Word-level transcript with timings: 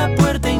la 0.00 0.14
puerta 0.14 0.50
y 0.50 0.59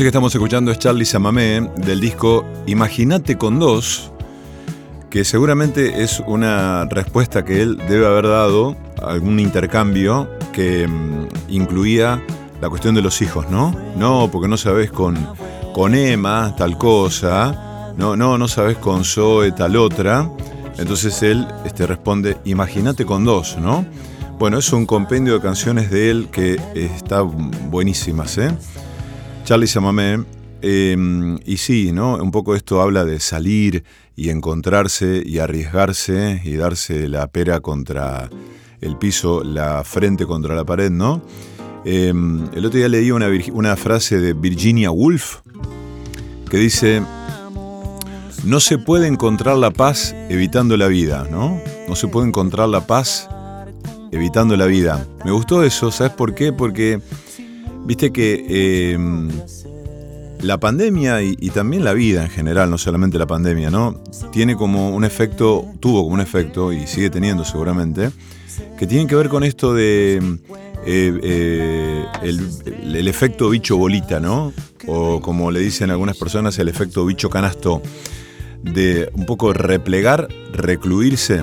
este 0.00 0.06
que 0.06 0.16
estamos 0.16 0.34
escuchando 0.34 0.70
es 0.70 0.78
Charlie 0.78 1.04
Samamé 1.04 1.60
del 1.76 2.00
disco 2.00 2.46
Imagínate 2.64 3.36
con 3.36 3.58
dos, 3.58 4.10
que 5.10 5.26
seguramente 5.26 6.02
es 6.02 6.22
una 6.26 6.86
respuesta 6.86 7.44
que 7.44 7.60
él 7.60 7.76
debe 7.86 8.06
haber 8.06 8.26
dado 8.26 8.78
a 9.02 9.10
algún 9.10 9.38
intercambio 9.38 10.30
que 10.54 10.88
mm, 10.88 11.28
incluía 11.50 12.24
la 12.62 12.70
cuestión 12.70 12.94
de 12.94 13.02
los 13.02 13.20
hijos, 13.20 13.50
¿no? 13.50 13.76
No, 13.94 14.30
porque 14.32 14.48
no 14.48 14.56
sabes 14.56 14.90
con, 14.90 15.18
con 15.74 15.94
Emma 15.94 16.54
tal 16.56 16.78
cosa, 16.78 17.92
no, 17.98 18.16
no, 18.16 18.38
no 18.38 18.48
sabes 18.48 18.78
con 18.78 19.04
Zoe 19.04 19.52
tal 19.52 19.76
otra. 19.76 20.30
Entonces 20.78 21.22
él 21.22 21.46
este, 21.66 21.86
responde, 21.86 22.38
imagínate 22.46 23.04
con 23.04 23.26
dos, 23.26 23.58
¿no? 23.58 23.84
Bueno, 24.38 24.56
es 24.56 24.72
un 24.72 24.86
compendio 24.86 25.34
de 25.34 25.40
canciones 25.42 25.90
de 25.90 26.10
él 26.10 26.28
que 26.32 26.58
está 26.74 27.20
buenísimas, 27.20 28.38
¿eh? 28.38 28.50
Charlie 29.44 29.66
Samamé. 29.66 30.24
eh, 30.62 31.38
y 31.46 31.56
sí, 31.56 31.90
¿no? 31.92 32.16
Un 32.16 32.30
poco 32.30 32.54
esto 32.54 32.82
habla 32.82 33.04
de 33.04 33.18
salir 33.18 33.84
y 34.14 34.28
encontrarse 34.28 35.22
y 35.24 35.38
arriesgarse 35.38 36.42
y 36.44 36.54
darse 36.56 37.08
la 37.08 37.26
pera 37.28 37.60
contra 37.60 38.28
el 38.80 38.96
piso, 38.96 39.42
la 39.42 39.82
frente 39.84 40.26
contra 40.26 40.54
la 40.54 40.64
pared, 40.64 40.90
¿no? 40.90 41.22
Eh, 41.84 42.08
el 42.10 42.66
otro 42.66 42.78
día 42.78 42.88
leí 42.88 43.10
una, 43.10 43.28
una 43.52 43.74
frase 43.76 44.20
de 44.20 44.34
Virginia 44.34 44.90
Woolf 44.90 45.38
que 46.50 46.58
dice, 46.58 47.02
no 48.44 48.60
se 48.60 48.76
puede 48.76 49.06
encontrar 49.06 49.56
la 49.56 49.70
paz 49.70 50.14
evitando 50.28 50.76
la 50.76 50.88
vida, 50.88 51.26
¿no? 51.30 51.58
No 51.88 51.96
se 51.96 52.08
puede 52.08 52.28
encontrar 52.28 52.68
la 52.68 52.86
paz 52.86 53.28
evitando 54.12 54.56
la 54.56 54.66
vida. 54.66 55.06
Me 55.24 55.30
gustó 55.30 55.62
eso, 55.62 55.90
¿sabes 55.90 56.12
por 56.12 56.34
qué? 56.34 56.52
Porque 56.52 57.00
viste 57.86 58.12
que 58.12 58.44
eh, 58.48 58.98
la 60.42 60.58
pandemia 60.58 61.22
y, 61.22 61.50
también 61.50 61.84
la 61.84 61.92
vida 61.92 62.24
en 62.24 62.30
general, 62.30 62.70
no 62.70 62.78
solamente 62.78 63.18
la 63.18 63.26
pandemia, 63.26 63.70
¿no? 63.70 64.02
Tiene 64.32 64.56
como 64.56 64.90
un 64.90 65.04
efecto, 65.04 65.66
tuvo 65.80 66.02
como 66.02 66.14
un 66.14 66.20
efecto, 66.20 66.72
y 66.72 66.86
sigue 66.86 67.10
teniendo 67.10 67.44
seguramente, 67.44 68.10
que 68.78 68.86
tiene 68.86 69.06
que 69.06 69.14
ver 69.14 69.28
con 69.28 69.44
esto 69.44 69.74
de 69.74 70.16
eh, 70.86 71.20
eh, 71.22 72.04
el, 72.22 72.48
el 72.96 73.08
efecto 73.08 73.50
bicho 73.50 73.76
bolita, 73.76 74.20
¿no? 74.20 74.52
O 74.86 75.20
como 75.20 75.50
le 75.50 75.60
dicen 75.60 75.90
algunas 75.90 76.16
personas, 76.16 76.58
el 76.58 76.68
efecto 76.68 77.04
bicho 77.04 77.28
canasto, 77.28 77.82
de 78.62 79.10
un 79.14 79.26
poco 79.26 79.52
replegar, 79.52 80.28
recluirse, 80.52 81.42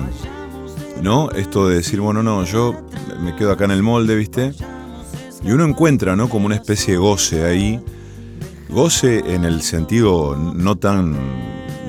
¿no? 1.02 1.30
Esto 1.30 1.68
de 1.68 1.76
decir, 1.76 2.00
bueno, 2.00 2.22
no, 2.22 2.44
yo 2.44 2.74
me 3.20 3.34
quedo 3.36 3.52
acá 3.52 3.64
en 3.64 3.72
el 3.72 3.82
molde, 3.82 4.16
¿viste? 4.16 4.52
Y 5.48 5.52
uno 5.52 5.64
encuentra, 5.64 6.14
¿no? 6.14 6.28
Como 6.28 6.44
una 6.44 6.56
especie 6.56 6.92
de 6.92 6.98
goce 6.98 7.42
ahí. 7.42 7.80
Goce 8.68 9.34
en 9.34 9.46
el 9.46 9.62
sentido 9.62 10.36
no 10.36 10.76
tan 10.76 11.16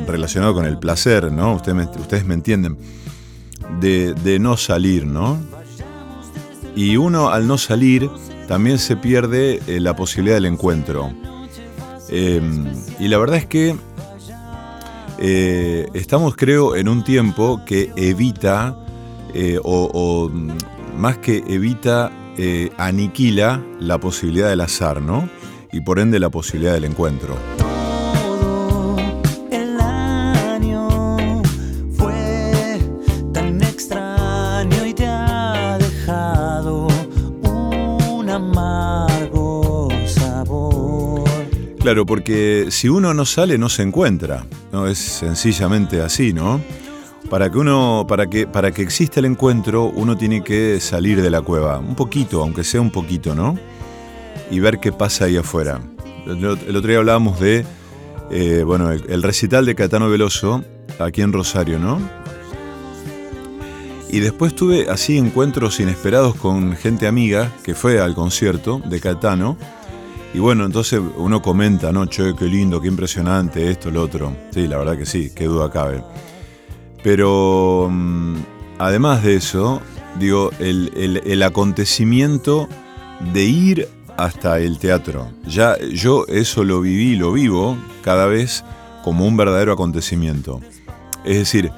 relacionado 0.08 0.54
con 0.54 0.64
el 0.66 0.80
placer, 0.80 1.30
¿no? 1.30 1.56
Ustedes 1.56 1.76
me, 1.76 1.84
ustedes 1.84 2.26
me 2.26 2.36
entienden. 2.36 2.78
De, 3.82 4.14
de 4.14 4.40
no 4.40 4.56
salir, 4.56 5.06
¿no? 5.06 5.38
Y 6.74 6.96
uno 6.96 7.32
al 7.32 7.48
no 7.48 7.58
salir 7.58 8.10
también 8.48 8.80
se 8.80 8.96
pierde 8.96 9.60
eh, 9.68 9.82
la 9.82 9.94
posibilidad 9.94 10.38
del 10.38 10.46
encuentro. 10.46 11.12
Eh, 12.08 12.42
y 12.98 13.10
la 13.10 13.18
verdad 13.18 13.40
es 13.40 13.46
que 13.46 13.76
eh, 15.18 15.90
estamos, 15.94 16.38
creo, 16.38 16.78
en 16.78 16.88
un 16.88 17.04
tiempo 17.04 17.60
que 17.66 17.92
evita, 17.98 18.78
eh, 19.34 19.60
o, 19.62 19.92
o, 19.94 20.30
mm, 20.30 20.52
más 20.96 21.18
que 21.18 21.44
evita, 21.46 22.10
eh, 22.42 22.72
aniquila 22.78 23.62
la 23.82 24.00
posibilidad 24.00 24.48
del 24.50 24.62
azar, 24.62 25.02
¿no? 25.02 25.30
Y 25.74 25.82
por 25.82 26.00
ende 26.00 26.22
la 26.22 26.30
posibilidad 26.30 26.74
del 26.74 26.86
encuentro. 26.86 27.36
Claro, 41.82 42.06
porque 42.06 42.68
si 42.70 42.88
uno 42.88 43.14
no 43.14 43.26
sale 43.26 43.58
no 43.58 43.68
se 43.68 43.84
encuentra, 43.84 44.46
no 44.72 44.88
es 44.88 44.98
sencillamente 44.98 46.02
así, 46.02 46.32
¿no? 46.32 46.62
Para 47.30 47.52
que 47.52 47.58
uno, 47.60 48.06
para 48.08 48.28
que, 48.28 48.48
para 48.48 48.72
que 48.72 48.82
exista 48.82 49.20
el 49.20 49.26
encuentro, 49.26 49.86
uno 49.86 50.18
tiene 50.18 50.44
que 50.44 50.80
salir 50.80 51.22
de 51.22 51.30
la 51.30 51.42
cueva, 51.42 51.78
un 51.78 51.96
poquito, 51.96 52.42
aunque 52.42 52.64
sea 52.64 52.82
un 52.82 52.90
poquito, 52.90 53.36
¿no? 53.36 53.58
Y 54.50 54.60
ver 54.60 54.80
qué 54.80 54.92
pasa 54.92 55.26
ahí 55.26 55.38
afuera. 55.38 55.80
El, 56.26 56.46
otro 56.46 56.82
día 56.82 56.98
hablábamos 56.98 57.40
de, 57.40 57.66
eh, 58.32 58.64
bueno, 58.66 58.92
el, 58.92 59.24
recital 59.24 59.66
de 59.66 59.76
Catano 59.76 60.10
Veloso 60.10 60.64
aquí 60.98 61.22
en 61.22 61.32
Rosario, 61.32 61.78
¿no? 61.78 62.00
Y 64.12 64.22
después 64.22 64.56
tuve 64.56 64.90
así 64.90 65.20
encuentros 65.20 65.80
inesperados 65.80 66.34
con 66.34 66.76
gente 66.76 67.06
amiga 67.06 67.52
que 67.64 67.76
fue 67.76 68.02
al 68.02 68.16
concierto 68.16 68.82
de 68.84 69.00
Catano 69.00 69.56
y 70.34 70.40
bueno, 70.40 70.66
entonces 70.66 71.02
uno 71.18 71.42
comenta, 71.42 71.92
¿no? 71.92 72.06
Che, 72.06 72.36
qué 72.36 72.46
lindo, 72.46 72.80
qué 72.80 72.88
impresionante, 72.88 73.70
esto, 73.70 73.90
lo 73.90 74.04
otro. 74.04 74.36
Sí, 74.52 74.68
la 74.68 74.78
verdad 74.78 74.98
que 74.98 75.06
sí, 75.06 75.32
qué 75.34 75.46
duda 75.46 75.72
cabe. 75.72 76.04
Pero 77.04 77.88
mm, 77.90 78.36
además 78.78 79.24
de 79.24 79.36
eso, 79.36 79.82
digo, 80.20 80.52
el, 80.60 81.44
acontecimiento 81.44 82.68
de 83.34 83.44
ir 83.44 83.88
hasta 84.18 84.60
el 84.60 84.80
teatro. 84.80 85.32
Ya 85.46 85.78
yo 85.94 86.26
eso 86.28 86.64
lo 86.64 86.82
viví, 86.82 87.16
lo 87.16 87.32
vivo 87.32 87.78
cada 88.04 88.26
vez 88.26 88.64
como 89.04 89.26
un 89.26 89.38
verdadero 89.38 89.72
acontecimiento. 89.72 90.60
Es 91.24 91.38
decir, 91.38 91.72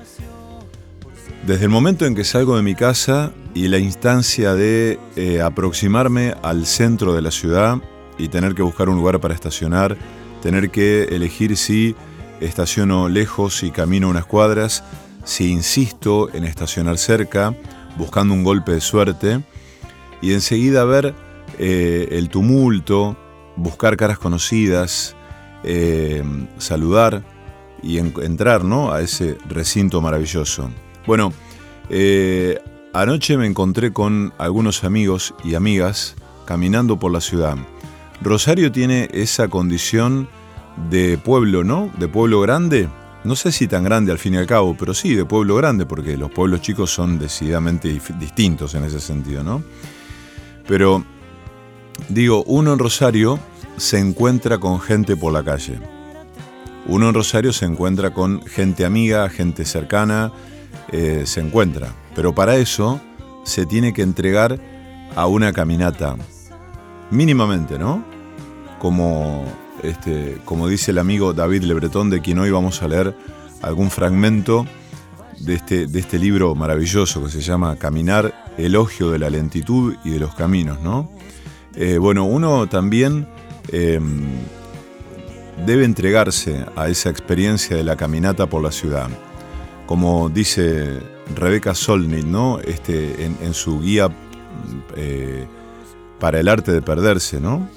desde 1.46 1.64
el 1.66 1.70
momento 1.70 2.06
en 2.06 2.16
que 2.16 2.24
salgo 2.24 2.56
de 2.56 2.64
mi 2.64 2.76
casa 2.76 3.32
y 3.54 3.68
la 3.68 3.78
instancia 3.78 4.54
de 4.54 5.00
eh, 5.16 5.42
aproximarme 5.42 6.36
al 6.42 6.66
centro 6.66 7.14
de 7.14 7.22
la 7.22 7.32
ciudad, 7.32 7.82
y 8.22 8.30
tener 8.30 8.54
que 8.56 8.62
buscar 8.62 8.88
un 8.90 8.96
lugar 8.96 9.20
para 9.20 9.34
estacionar, 9.34 9.98
tener 10.42 10.70
que 10.70 11.04
elegir 11.06 11.58
si 11.58 11.96
estaciono 12.40 13.10
lejos 13.10 13.64
y 13.64 13.72
camino 13.72 14.10
unas 14.10 14.26
cuadras, 14.26 14.84
si 15.24 15.52
insisto 15.52 16.34
en 16.34 16.44
estacionar 16.44 16.98
cerca, 16.98 17.56
buscando 17.98 18.34
un 18.34 18.44
golpe 18.44 18.74
de 18.74 18.82
suerte, 18.82 19.42
y 20.22 20.34
enseguida 20.34 20.86
ver 20.86 21.16
eh, 21.58 22.08
el 22.12 22.30
tumulto, 22.30 23.18
buscar 23.56 23.98
caras 23.98 24.20
conocidas, 24.20 25.16
eh, 25.64 26.24
saludar 26.58 27.24
y 27.84 27.98
entrar 27.98 28.64
¿no? 28.64 28.92
a 28.92 29.02
ese 29.02 29.38
recinto 29.48 30.02
maravilloso. 30.02 30.70
Bueno, 31.06 31.34
eh, 31.90 32.60
anoche 32.94 33.38
me 33.38 33.48
encontré 33.48 33.92
con 33.92 34.34
algunos 34.38 34.84
amigos 34.84 35.34
y 35.44 35.56
amigas 35.56 36.16
caminando 36.46 36.98
por 37.00 37.12
la 37.12 37.22
ciudad. 37.22 37.58
Rosario 38.22 38.72
tiene 38.72 39.10
esa 39.14 39.48
condición 39.48 40.30
de 40.90 41.18
pueblo, 41.18 41.64
¿no? 41.64 41.92
De 41.98 42.08
pueblo 42.08 42.40
grande. 42.42 42.88
No 43.24 43.36
sé 43.36 43.52
si 43.52 43.68
tan 43.68 43.84
grande 43.84 44.12
al 44.12 44.18
fin 44.18 44.34
y 44.34 44.38
al 44.38 44.48
cabo, 44.48 44.76
pero 44.78 44.94
sí 44.94 45.14
de 45.14 45.26
pueblo 45.26 45.56
grande, 45.56 45.86
porque 45.86 46.18
los 46.18 46.32
pueblos 46.32 46.62
chicos 46.62 46.92
son 46.92 47.20
decididamente 47.20 48.00
distintos 48.20 48.74
en 48.74 48.84
ese 48.84 49.00
sentido, 49.00 49.44
¿no? 49.44 49.64
Pero 50.68 51.04
digo, 52.10 52.44
uno 52.48 52.74
en 52.74 52.80
Rosario 52.80 53.40
se 53.78 54.00
encuentra 54.00 54.58
con 54.58 54.80
gente 54.80 55.16
por 55.16 55.34
la 55.34 55.44
calle. 55.44 55.80
Uno 56.88 57.10
en 57.10 57.14
Rosario 57.14 57.54
se 57.54 57.66
encuentra 57.66 58.12
con 58.12 58.42
gente 58.44 58.86
amiga, 58.86 59.30
gente 59.30 59.66
cercana, 59.66 60.32
eh, 60.92 61.24
se 61.26 61.42
encuentra. 61.42 61.94
Pero 62.16 62.34
para 62.34 62.56
eso 62.58 63.00
se 63.44 63.68
tiene 63.68 63.94
que 63.94 64.02
entregar 64.02 64.60
a 65.16 65.28
una 65.28 65.54
caminata, 65.54 66.16
mínimamente, 67.12 67.78
¿no? 67.78 68.04
Como, 68.80 69.46
este, 69.84 70.38
como 70.46 70.68
dice 70.68 70.92
el 70.92 70.98
amigo 70.98 71.34
David 71.34 71.64
Lebretón, 71.64 72.10
de 72.10 72.22
quien 72.22 72.40
hoy 72.40 72.52
vamos 72.52 72.82
a 72.82 72.88
leer 72.88 73.16
algún 73.62 73.90
fragmento 73.90 74.66
de 75.40 75.56
este, 75.56 75.88
de 75.88 76.00
este 76.00 76.20
libro 76.20 76.56
maravilloso 76.56 77.24
que 77.24 77.30
se 77.30 77.42
llama 77.42 77.76
Caminar, 77.76 78.54
elogio 78.58 79.10
de 79.10 79.20
la 79.20 79.30
lentitud 79.30 79.96
y 80.04 80.12
de 80.12 80.20
los 80.20 80.36
caminos, 80.36 80.82
¿no? 80.82 81.10
Eh, 81.76 81.98
bueno, 81.98 82.26
uno 82.26 82.68
también 82.68 83.28
em, 83.72 84.24
debe 85.66 85.86
entregarse 85.86 86.66
a 86.76 86.90
esa 86.90 87.10
experiencia 87.10 87.76
de 87.76 87.84
la 87.84 87.96
caminata 87.96 88.48
por 88.48 88.62
la 88.62 88.72
ciudad. 88.72 89.10
Como 89.88 90.30
dice 90.30 91.00
Rebeca 91.36 91.74
Solnit, 91.74 92.26
¿no? 92.26 92.60
Este, 92.60 93.26
en, 93.26 93.54
su 93.54 93.82
guía 93.82 94.10
eh, 94.96 95.48
para 96.20 96.40
el 96.40 96.48
arte 96.48 96.72
de 96.72 96.82
perderse, 96.82 97.40
¿no? 97.40 97.68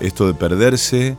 Esto 0.00 0.26
de 0.26 0.34
perderse 0.34 1.16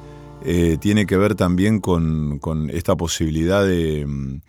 eh, 0.49 0.77
tiene 0.79 1.05
que 1.05 1.17
ver 1.17 1.35
también 1.35 1.81
con, 1.81 2.69
esta 2.71 2.95
posibilidad 2.95 3.65
de, 3.65 4.39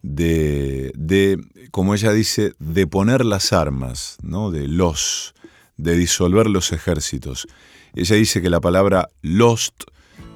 de, 0.00 1.38
como 1.70 1.92
ella 1.92 2.10
dice, 2.12 2.54
de 2.58 2.86
poner 2.86 3.22
las 3.26 3.52
armas, 3.52 4.16
¿no? 4.22 4.50
De 4.50 4.66
los, 4.66 5.34
de 5.76 5.94
disolver 5.94 6.48
los 6.48 6.72
ejércitos. 6.72 7.46
Ella 7.94 8.16
dice 8.16 8.40
que 8.40 8.48
la 8.48 8.62
palabra 8.62 9.10
lost 9.20 9.82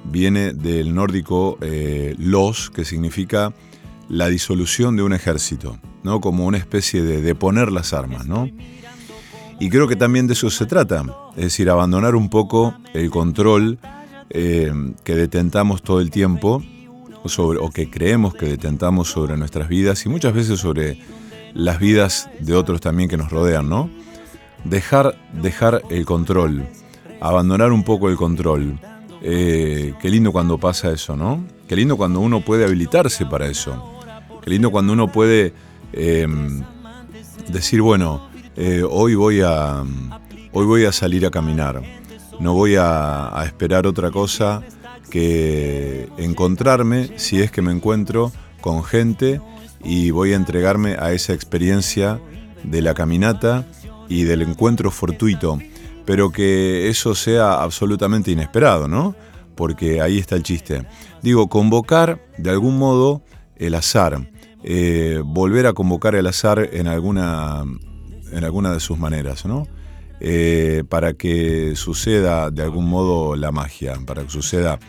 viene 0.03 0.53
del 0.53 0.93
nórdico 0.93 1.57
eh, 1.61 2.13
los, 2.19 2.69
que 2.69 2.85
significa 2.85 3.55
la 4.09 4.27
disolución 4.27 4.97
de 4.97 5.01
un 5.01 5.13
ejército, 5.13 5.79
¿no? 6.03 6.21
Como 6.21 6.45
una 6.45 6.59
especie 6.59 7.01
de, 7.01 7.23
de 7.23 7.33
poner 7.33 7.71
las 7.71 7.91
armas, 7.91 8.27
¿no? 8.27 8.47
Y 9.59 9.71
creo 9.71 9.87
que 9.87 9.95
también 9.95 10.27
de 10.27 10.33
eso 10.33 10.51
se 10.51 10.67
trata, 10.67 11.03
es 11.31 11.45
decir, 11.45 11.71
abandonar 11.71 12.13
un 12.13 12.29
poco 12.29 12.75
el 12.93 13.09
control 13.09 13.79
eh, 14.29 14.71
que 15.03 15.15
detentamos 15.15 15.81
todo 15.81 16.01
el 16.01 16.11
tiempo, 16.11 16.63
sobre, 17.25 17.59
o 17.59 17.69
que 17.69 17.89
creemos 17.89 18.33
que 18.33 18.45
detentamos 18.45 19.09
sobre 19.09 19.37
nuestras 19.37 19.67
vidas 19.67 20.05
y 20.05 20.09
muchas 20.09 20.33
veces 20.33 20.59
sobre 20.59 20.99
las 21.53 21.79
vidas 21.79 22.29
de 22.39 22.55
otros 22.55 22.81
también 22.81 23.09
que 23.09 23.17
nos 23.17 23.31
rodean, 23.31 23.69
¿no? 23.69 23.89
Dejar, 24.63 25.17
dejar 25.33 25.81
el 25.89 26.05
control, 26.05 26.67
abandonar 27.19 27.71
un 27.71 27.83
poco 27.83 28.09
el 28.09 28.15
control. 28.15 28.79
Eh, 29.21 29.93
qué 30.01 30.09
lindo 30.09 30.31
cuando 30.31 30.57
pasa 30.57 30.91
eso, 30.91 31.15
¿no? 31.15 31.43
Qué 31.67 31.75
lindo 31.75 31.97
cuando 31.97 32.19
uno 32.19 32.41
puede 32.41 32.65
habilitarse 32.65 33.25
para 33.25 33.47
eso. 33.47 33.99
Qué 34.43 34.51
lindo 34.51 34.71
cuando 34.71 34.93
uno 34.93 35.11
puede 35.11 35.53
eh, 35.93 36.27
decir, 37.49 37.81
bueno, 37.81 38.29
eh, 38.55 38.83
hoy, 38.87 39.15
voy 39.15 39.41
a, 39.41 39.83
hoy 40.51 40.65
voy 40.65 40.85
a 40.85 40.91
salir 40.91 41.25
a 41.25 41.31
caminar. 41.31 41.81
No 42.39 42.53
voy 42.53 42.75
a, 42.77 43.33
esperar 43.45 43.87
otra 43.87 44.11
cosa 44.11 44.61
que 45.09 46.09
encontrarme, 46.17 47.17
si 47.17 47.41
es 47.41 47.51
que 47.51 47.61
me 47.61 47.71
encuentro, 47.71 48.31
con 48.61 48.83
gente 48.83 49.41
y 49.83 50.11
voy 50.11 50.33
a 50.33 50.35
entregarme 50.35 50.95
a 50.99 51.13
esa 51.13 51.33
experiencia 51.33 52.19
de 52.63 52.81
la 52.81 52.93
caminata 52.93 53.65
y 54.09 54.23
del 54.23 54.41
encuentro 54.41 54.91
fortuito, 54.91 55.59
pero 56.05 56.31
que 56.31 56.89
eso 56.89 57.15
sea 57.15 57.61
absolutamente 57.61 58.31
inesperado, 58.31 58.87
¿no? 58.87 59.15
Porque 59.55 60.01
ahí 60.01 60.17
está 60.17 60.35
el 60.35 60.43
chiste. 60.43 60.85
Digo, 61.21 61.47
convocar 61.47 62.21
de 62.37 62.49
algún 62.49 62.77
modo 62.77 63.23
el 63.55 63.75
azar, 63.75 64.29
eh, 64.63 65.21
volver 65.25 65.65
a 65.65 65.73
convocar 65.73 66.15
el 66.15 66.27
azar 66.27 66.69
en 66.73 66.87
alguna 66.87 67.63
en 68.31 68.43
alguna 68.43 68.73
de 68.73 68.79
sus 68.79 68.97
maneras, 68.97 69.45
¿no? 69.45 69.67
Eh, 70.19 70.83
para 70.89 71.13
que 71.13 71.75
suceda 71.75 72.49
de 72.49 72.63
algún 72.63 72.89
modo 72.89 73.35
la 73.35 73.51
magia, 73.51 73.95
para 74.05 74.23
que 74.23 74.29
suceda 74.29 74.79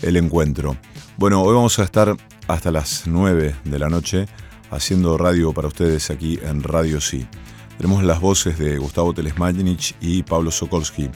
el 0.00 0.16
encuentro. 0.16 0.76
Bueno, 1.16 1.42
hoy 1.42 1.54
vamos 1.54 1.78
a 1.78 1.84
estar 1.84 2.16
hasta 2.48 2.70
las 2.70 3.06
9 3.06 3.54
de 3.64 3.78
la 3.78 3.88
noche 3.88 4.26
haciendo 4.70 5.18
radio 5.18 5.52
para 5.52 5.68
ustedes 5.68 6.10
aquí 6.10 6.38
en 6.42 6.62
Radio 6.62 7.00
Sí. 7.00 7.26
Tenemos 7.76 8.02
las 8.02 8.20
voces 8.20 8.58
de 8.58 8.78
Gustavo 8.78 9.12
Telesmagnich 9.12 9.94
y 10.00 10.22
Pablo 10.22 10.50
Sokolsky. 10.50 11.10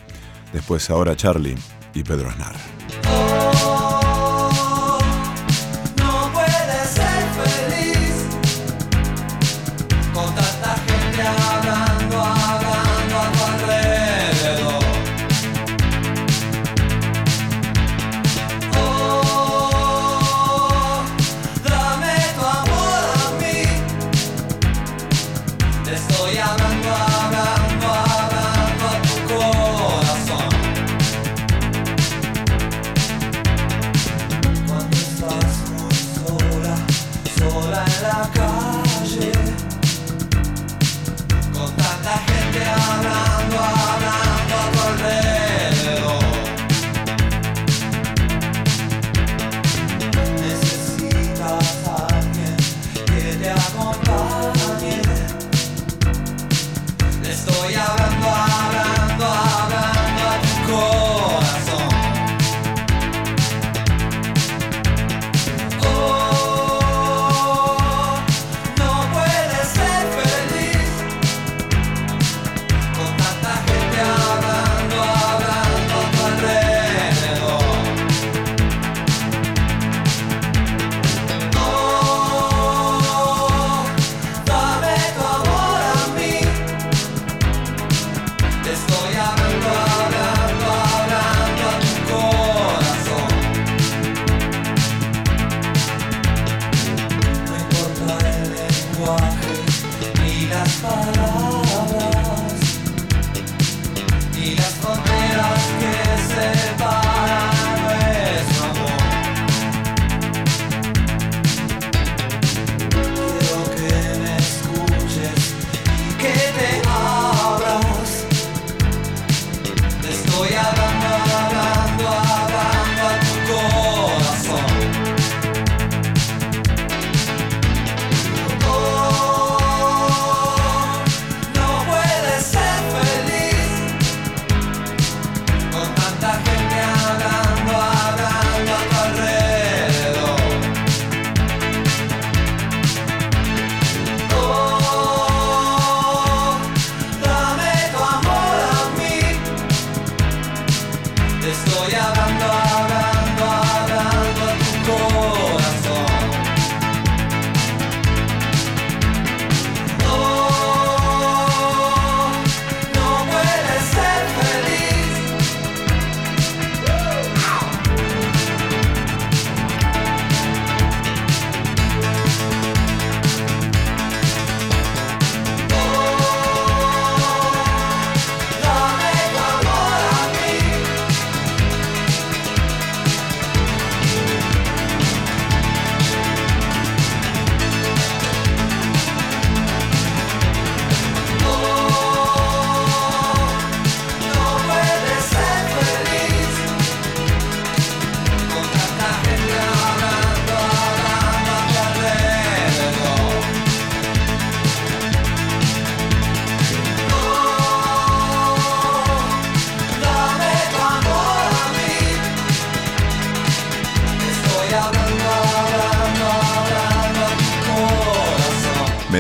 Después 0.53 0.91
ahora 0.91 1.17
Charlie 1.17 1.57
y 1.95 2.03
Pedro 2.03 2.29
Aznar. 2.29 3.76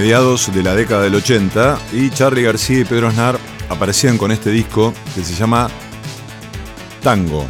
De 0.06 0.62
la 0.62 0.76
década 0.76 1.02
del 1.02 1.16
80 1.16 1.80
y 1.92 2.10
Charlie 2.10 2.44
García 2.44 2.78
y 2.78 2.84
Pedro 2.84 3.08
Aznar 3.08 3.40
aparecían 3.68 4.18
con 4.18 4.30
este 4.30 4.50
disco 4.50 4.94
que 5.16 5.24
se 5.24 5.34
llama 5.34 5.68
Tango. 7.02 7.44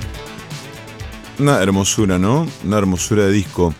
Una 1.39 1.63
hermosura, 1.63 2.19
¿no? 2.19 2.49
Una 2.65 2.79
hermosura 2.79 3.27
de 3.27 3.33
disco. 3.33 3.75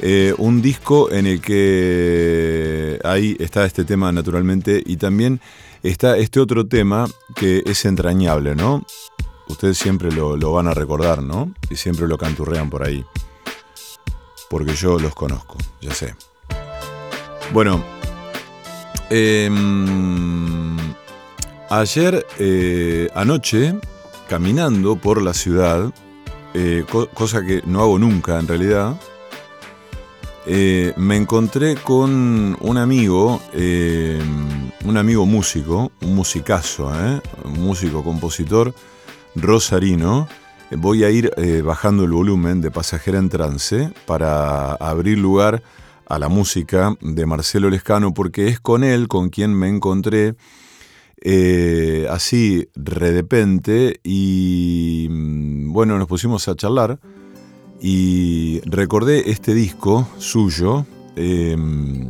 Eh, 0.00 0.32
un 0.38 0.62
disco 0.62 1.12
en 1.12 1.26
el 1.26 1.42
que 1.42 2.98
ahí 3.04 3.36
está 3.38 3.66
este 3.66 3.84
tema 3.84 4.10
naturalmente 4.12 4.82
y 4.82 4.96
también 4.96 5.38
está 5.82 6.16
este 6.16 6.40
otro 6.40 6.66
tema 6.66 7.06
que 7.36 7.62
es 7.66 7.84
entrañable, 7.84 8.54
¿no? 8.54 8.82
Ustedes 9.48 9.76
siempre 9.76 10.10
lo 10.10 10.52
van 10.52 10.68
a 10.68 10.72
recordar, 10.72 11.22
¿no? 11.22 11.52
Y 11.68 11.76
siempre 11.76 12.08
lo 12.08 12.16
canturrean 12.16 12.70
por 12.70 12.82
ahí. 12.82 13.04
Porque 14.48 14.74
yo 14.74 14.98
los 14.98 15.14
conozco, 15.14 15.58
ya 15.82 15.92
sé. 15.92 16.14
Bueno, 17.52 17.84
Em, 19.14 20.74
ayer, 21.68 22.26
eh, 22.38 23.10
anoche, 23.14 23.74
caminando 24.26 24.96
por 24.96 25.20
la 25.20 25.34
ciudad, 25.34 25.92
eh, 26.54 26.86
cosa 27.12 27.44
que 27.44 27.60
no 27.66 27.82
hago 27.82 27.98
nunca 27.98 28.40
en 28.40 28.48
realidad, 28.48 28.96
eh, 30.46 30.94
me 30.96 31.16
encontré 31.16 31.74
con 31.74 32.56
un 32.58 32.78
amigo, 32.78 33.42
em, 33.52 34.70
un 34.86 34.96
amigo 34.96 35.26
músico, 35.26 35.92
un 36.00 36.14
musicazo, 36.14 36.90
un 37.44 37.60
músico 37.60 38.02
compositor, 38.02 38.72
Rosarino. 39.34 40.26
Voy 40.70 41.04
a 41.04 41.10
ir 41.10 41.30
bajando 41.62 42.04
el 42.04 42.12
volumen 42.12 42.62
de 42.62 42.70
Pasajera 42.70 43.18
en 43.18 43.28
Trance 43.28 43.92
para 44.06 44.72
abrir 44.72 45.18
lugar 45.18 45.56
a 45.56 45.62
la 46.18 46.28
música 46.28 46.96
de 47.00 47.26
Marcelo 47.26 47.70
Lescano 47.70 48.12
porque 48.14 48.48
es 48.48 48.60
con 48.60 48.84
él 48.84 49.08
con 49.08 49.30
quien 49.30 49.54
me 49.54 49.68
encontré 49.68 50.34
eh, 51.24 52.06
así 52.10 52.68
redepente 52.74 54.00
y 54.02 55.06
mm, 55.08 55.72
bueno, 55.72 55.96
nos 55.98 56.08
pusimos 56.08 56.48
a 56.48 56.56
charlar 56.56 56.98
y 57.80 58.60
recordé 58.64 59.30
este 59.30 59.54
disco 59.54 60.08
suyo 60.18 60.86
em, 61.16 62.08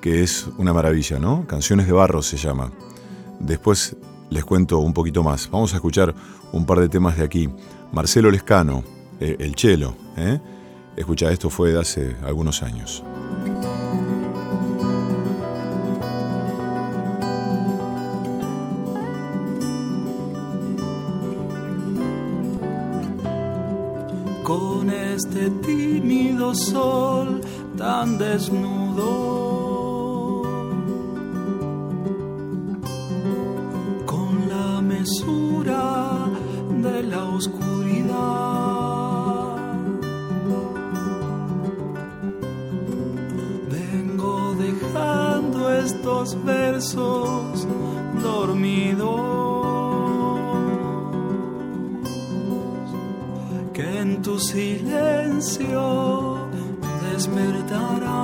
que 0.00 0.22
es 0.22 0.48
una 0.58 0.72
maravilla, 0.72 1.18
¿no? 1.18 1.46
Canciones 1.46 1.86
de 1.86 1.92
Barro 1.92 2.22
se 2.22 2.36
llama. 2.36 2.72
Después 3.38 3.96
les 4.30 4.44
cuento 4.44 4.78
un 4.78 4.94
poquito 4.94 5.22
más. 5.22 5.50
Vamos 5.50 5.72
a 5.72 5.76
escuchar 5.76 6.14
un 6.52 6.66
par 6.66 6.80
de 6.80 6.88
temas 6.88 7.16
de 7.16 7.24
aquí. 7.24 7.48
Marcelo 7.92 8.30
Lescano, 8.30 8.82
eh, 9.20 9.36
el 9.38 9.54
chelo, 9.54 9.94
¿eh? 10.16 10.40
Escucha, 10.96 11.30
esto 11.30 11.48
fue 11.48 11.72
de 11.72 11.80
hace 11.80 12.16
algunos 12.24 12.62
años. 12.62 13.02
Con 24.44 24.90
este 24.90 25.48
tímido 25.64 26.54
sol 26.54 27.40
tan 27.78 28.18
desnudo, 28.18 29.12
con 34.04 34.48
la 34.48 34.82
mesura 34.82 36.26
de 36.82 37.02
la 37.04 37.24
oscuridad 37.24 38.61
estos 46.02 46.44
versos 46.44 47.68
dormidos 48.20 49.20
que 53.72 54.00
en 54.00 54.20
tu 54.20 54.36
silencio 54.36 56.38
despertarán. 57.12 58.21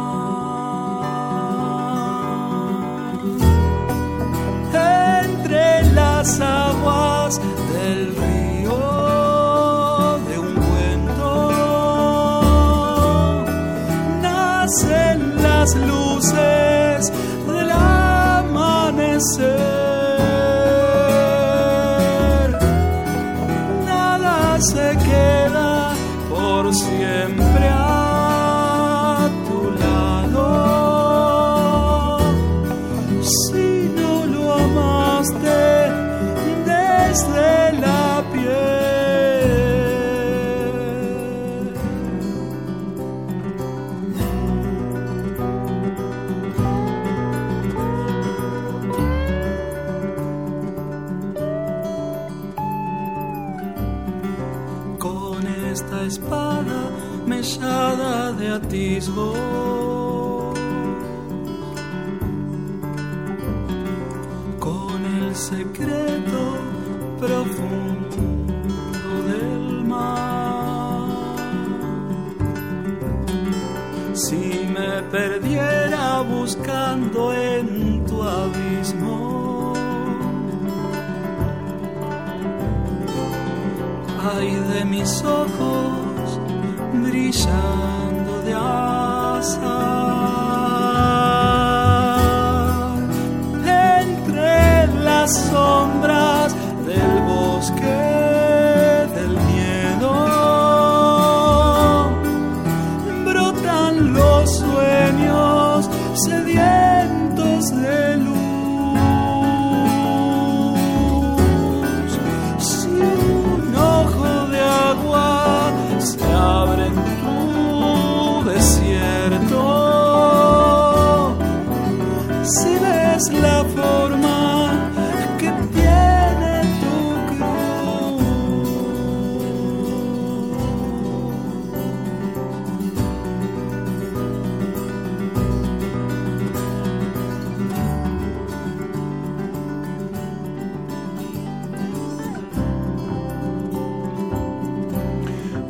Sedientos 106.24 107.70
de 107.70 108.07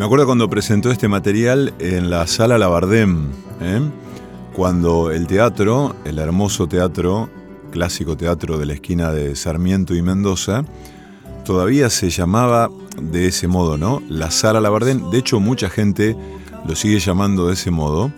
acuerdo 0.09 0.25
cuando 0.25 0.49
presentó 0.49 0.91
este 0.91 1.07
material 1.07 1.75
en 1.81 2.09
la 2.09 2.27
sala 2.27 2.57
Labardem, 2.57 3.27
¿eh? 3.61 3.83
cuando 4.55 5.11
el 5.11 5.27
teatro, 5.27 5.95
el 6.07 6.19
hermoso 6.19 6.67
teatro, 6.67 7.29
clásico 7.71 8.17
teatro 8.17 8.57
de 8.57 8.65
la 8.65 8.73
esquina 8.73 9.13
de 9.13 9.37
Sarmiento 9.37 9.95
y 9.95 10.01
Mendoza, 10.01 10.65
todavía 11.45 11.91
se 11.91 12.09
llamaba 12.09 12.71
de 13.03 13.27
ese 13.27 13.49
modo, 13.49 13.77
¿no? 13.77 14.03
La 14.09 14.31
sala 14.31 14.63
Labardem. 14.63 15.11
De 15.11 15.19
hecho, 15.19 15.41
mucha 15.41 15.69
gente 15.69 16.17
lo 16.67 16.75
sigue 16.75 17.01
llamando 17.01 17.49
de 17.49 17.53
ese 17.53 17.71
modo. 17.71 18.11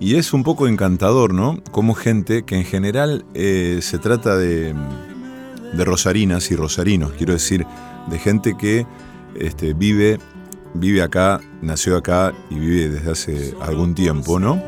Y 0.00 0.14
es 0.14 0.32
un 0.32 0.44
poco 0.44 0.66
encantador, 0.66 1.34
¿no? 1.34 1.62
Como 1.72 1.92
gente 1.92 2.46
que 2.46 2.56
en 2.56 2.64
general 2.64 3.26
eh, 3.34 3.80
se 3.82 3.98
trata 3.98 4.38
de, 4.38 4.74
de 5.74 5.84
rosarinas 5.84 6.50
y 6.50 6.56
rosarinos, 6.56 7.12
quiero 7.18 7.34
decir, 7.34 7.66
de 8.08 8.18
gente 8.18 8.56
que 8.56 8.86
este, 9.38 9.74
vive, 9.74 10.18
vive 10.74 11.02
acá, 11.02 11.40
nació 11.62 11.96
acá 11.96 12.32
y 12.50 12.58
vive 12.58 12.88
desde 12.90 13.10
hace 13.10 13.54
algún 13.60 13.94
tiempo, 13.94 14.38
¿no? 14.38 14.62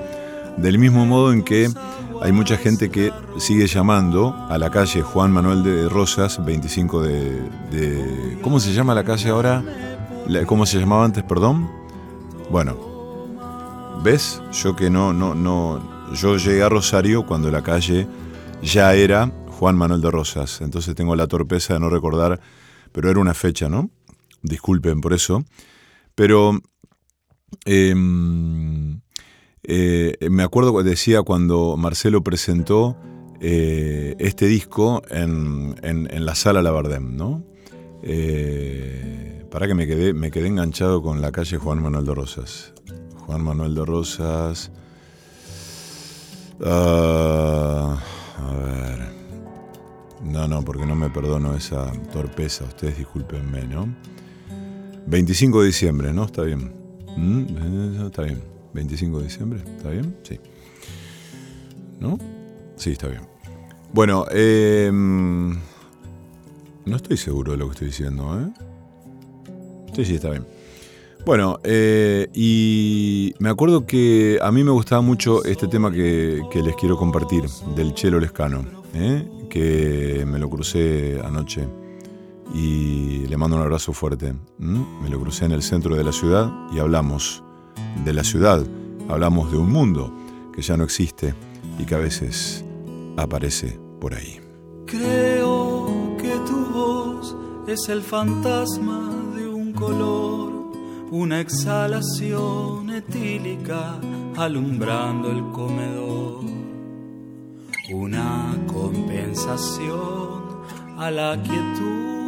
Del 0.57 0.79
mismo 0.79 1.05
modo 1.05 1.33
en 1.33 1.43
que 1.43 1.69
hay 2.23 2.33
mucha 2.33 2.57
gente 2.57 2.91
que 2.91 3.13
sigue 3.39 3.67
llamando 3.67 4.35
a 4.49 4.57
la 4.57 4.71
calle 4.71 5.03
Juan 5.03 5.31
Manuel 5.33 5.63
de 5.63 5.89
Rosas, 5.89 6.43
25 6.45 7.03
de... 7.03 8.39
¿Cómo 8.43 8.59
se 8.59 8.73
llama 8.73 8.95
la 8.95 9.05
calle 9.05 9.29
ahora? 9.29 9.63
¿Cómo 10.47 10.65
se 10.65 10.79
llamaba 10.79 11.05
antes, 11.05 11.23
perdón? 11.25 11.69
Bueno, 12.51 12.77
¿ves? 14.03 14.41
Yo 14.53 14.75
que 14.75 14.89
no, 14.89 15.13
no, 15.13 15.35
no... 15.35 15.97
Yo 16.15 16.37
llegué 16.37 16.63
a 16.63 16.69
Rosario 16.69 17.27
cuando 17.27 17.51
la 17.51 17.63
calle 17.63 18.07
ya 18.63 18.95
era 18.95 19.31
Juan 19.59 19.77
Manuel 19.77 20.01
de 20.01 20.11
Rosas. 20.11 20.61
Entonces 20.61 20.95
tengo 20.95 21.17
la 21.17 21.27
torpeza 21.27 21.75
de 21.75 21.81
no 21.81 21.91
recordar, 21.91 22.41
pero 22.93 23.11
era 23.11 23.21
una 23.21 23.35
fecha, 23.35 23.69
¿no? 23.69 23.91
Disculpen 24.43 25.01
por 25.01 25.13
eso. 25.13 25.45
Pero 26.17 26.59
em, 27.65 29.01
eh, 29.63 30.17
me 30.31 30.43
acuerdo, 30.43 30.83
decía 30.83 31.23
cuando 31.23 31.77
Marcelo 31.77 32.23
presentó 32.25 32.97
eh, 33.41 34.17
este 34.19 34.47
disco 34.47 35.03
en, 35.11 35.77
en- 35.83 36.25
la 36.25 36.35
sala 36.35 36.63
Labardem, 36.63 37.17
¿no? 37.17 37.45
Eh, 38.03 39.45
para 39.51 39.67
que 39.67 39.75
me 39.75 39.87
quedé, 39.87 40.13
me 40.15 40.31
quedé 40.31 40.49
enganchado 40.49 41.03
con 41.03 41.21
la 41.21 41.33
calle 41.33 41.59
Juan 41.59 41.83
Manuel 41.83 42.07
de 42.07 42.15
Rosas. 42.15 42.73
Juan 43.27 43.43
Manuel 43.45 43.75
de 43.75 43.85
Rosas. 43.85 44.71
Ah, 46.65 47.99
a 48.39 48.55
ver. 48.55 49.17
No, 50.23 50.49
no, 50.49 50.63
porque 50.65 50.87
no 50.87 50.95
me 50.97 51.11
perdono 51.11 51.55
esa 51.55 51.93
torpeza. 52.13 52.65
Ustedes 52.65 52.97
discúlpenme, 52.99 53.65
¿no? 53.67 53.95
25 55.07 55.61
de 55.61 55.67
diciembre, 55.67 56.13
¿no? 56.13 56.25
Está 56.25 56.43
bien. 56.43 56.73
Mm, 57.17 58.07
Está 58.07 58.23
bien. 58.23 58.41
25 58.75 59.19
de 59.19 59.25
diciembre, 59.25 59.61
¿está 59.77 59.91
bien? 59.91 60.17
Sí. 60.23 60.39
¿No? 61.99 62.19
Sí, 62.77 62.91
está 62.91 63.09
bien. 63.09 63.23
Bueno, 63.93 64.27
eh, 64.31 64.91
no 64.93 66.97
estoy 66.97 67.17
seguro 67.17 67.53
de 67.53 67.59
lo 67.59 67.67
que 67.67 67.73
estoy 67.73 67.89
diciendo, 67.89 68.39
¿eh? 68.39 68.53
Sí, 69.95 70.05
sí, 70.05 70.15
está 70.17 70.31
bien. 70.31 70.47
Bueno, 71.25 71.59
eh, 71.65 72.29
y 72.35 73.33
me 73.39 73.49
acuerdo 73.49 73.87
que 73.87 74.39
a 74.43 74.53
mí 74.53 74.63
me 74.63 74.73
gustaba 74.73 75.01
mucho 75.01 75.43
este 75.45 75.69
tema 75.69 75.91
que, 75.91 76.43
que 76.53 76.63
les 76.63 76.77
quiero 76.77 76.99
compartir, 76.99 77.45
del 77.75 77.95
Chelo 77.95 78.21
Lescano, 78.21 78.65
¿eh? 78.95 79.27
que 79.49 80.25
me 80.27 80.39
lo 80.39 80.51
crucé 80.51 81.19
anoche 81.25 81.67
y 82.55 83.27
le 83.27 83.37
mando 83.37 83.57
un 83.57 83.63
abrazo 83.63 83.93
fuerte. 83.93 84.35
¿m? 84.61 84.87
Me 85.03 85.09
lo 85.09 85.21
crucé 85.21 85.45
en 85.45 85.53
el 85.53 85.63
centro 85.63 85.95
de 85.97 86.05
la 86.05 86.13
ciudad 86.13 86.51
y 86.73 86.79
hablamos 86.79 87.43
de 88.05 88.13
la 88.13 88.25
ciudad, 88.25 88.67
hablamos 89.09 89.51
de 89.51 89.59
un 89.59 89.71
mundo 89.71 90.13
que 90.53 90.63
ya 90.63 90.77
no 90.77 90.85
existe 90.85 91.35
y 91.79 91.85
que 91.85 91.95
a 91.95 91.99
veces 91.99 92.65
aparece 93.17 93.79
por 94.01 94.15
ahí. 94.15 94.41
Creo 94.87 96.17
que 96.19 96.35
tu 96.47 96.65
voz 96.73 97.37
es 97.67 97.89
el 97.89 98.03
fantasma 98.03 99.11
de 99.35 99.49
un 99.49 99.73
color, 99.73 100.73
una 101.11 101.41
exhalación 101.41 102.91
etílica 102.91 103.99
alumbrando 104.37 105.31
el 105.31 105.51
comedor, 105.51 106.45
una 107.93 108.57
compensación 108.67 110.47
a 110.99 111.11
la 111.11 111.43
quietud, 111.43 112.26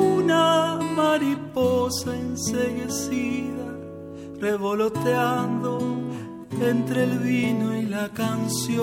una 0.00 0.78
mariposa 0.96 2.16
enseguecida 2.16 3.50
revoloteando 4.40 5.78
entre 6.60 7.04
el 7.04 7.18
vino 7.18 7.76
y 7.76 7.86
la 7.86 8.08
canción. 8.08 8.80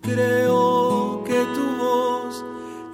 Creo 0.00 1.22
que 1.24 1.44
tu 1.54 1.76
voz 1.78 2.42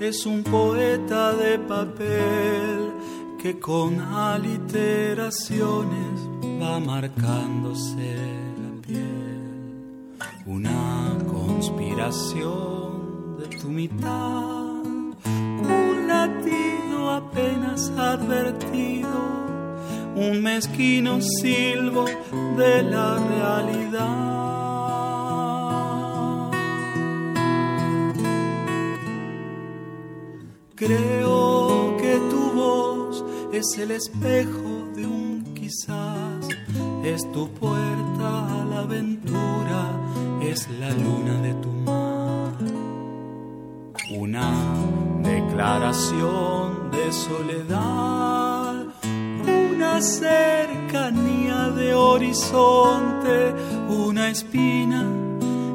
es 0.00 0.26
un 0.26 0.42
poeta 0.42 1.32
de 1.34 1.58
papel 1.58 2.90
que 3.38 3.60
con 3.60 4.00
aliteraciones 4.00 6.20
va 6.60 6.80
marcándose 6.80 8.16
la 8.62 8.72
piel. 8.86 10.14
Una 10.46 11.18
conspiración 11.26 13.36
de 13.38 13.46
tu 13.58 13.68
mitad, 13.68 14.55
apenas 17.16 17.90
advertido 17.96 19.08
un 20.14 20.42
mezquino 20.42 21.18
silbo 21.20 22.04
de 22.56 22.82
la 22.82 23.18
realidad. 23.32 24.36
Creo 30.74 31.96
que 31.96 32.18
tu 32.30 32.52
voz 32.52 33.24
es 33.52 33.78
el 33.78 33.90
espejo 33.92 34.88
de 34.94 35.06
un 35.06 35.54
quizás, 35.54 36.48
es 37.02 37.30
tu 37.32 37.48
puerta 37.48 38.60
a 38.60 38.64
la 38.66 38.80
aventura, 38.80 39.80
es 40.42 40.68
la 40.80 40.90
luna 40.90 41.40
de 41.40 41.54
tu 41.54 41.70
mar. 41.70 42.52
Una 44.18 44.95
declaración 45.26 46.90
de 46.92 47.12
soledad, 47.12 48.86
una 49.74 50.00
cercanía 50.00 51.70
de 51.70 51.94
horizonte, 51.94 53.54
una 53.88 54.30
espina 54.30 55.02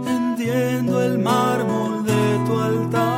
hendiendo 0.08 1.02
el 1.04 1.20
mármol 1.20 2.06
de 2.06 2.40
tu 2.46 2.60
altar. 2.60 3.12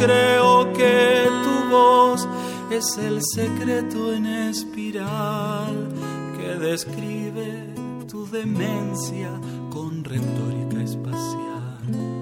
Creo 0.00 0.72
que 0.72 1.28
tu 1.44 1.70
voz 1.70 2.26
es 2.70 2.98
el 2.98 3.20
secreto 3.22 4.12
en 4.12 4.26
espiral 4.26 5.88
que 6.36 6.56
describe 6.56 7.74
tu 8.08 8.26
demencia 8.26 9.30
con 9.70 10.02
retórica 10.02 10.82
espacial 10.82 12.19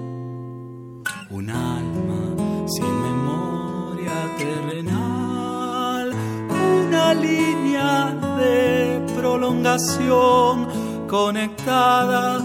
un 1.31 1.47
alma 1.49 2.65
sin 2.67 3.01
memoria 3.01 4.35
terrenal, 4.37 6.11
una 6.49 7.13
línea 7.13 8.15
de 8.39 9.05
prolongación 9.15 10.67
conectada 11.07 12.39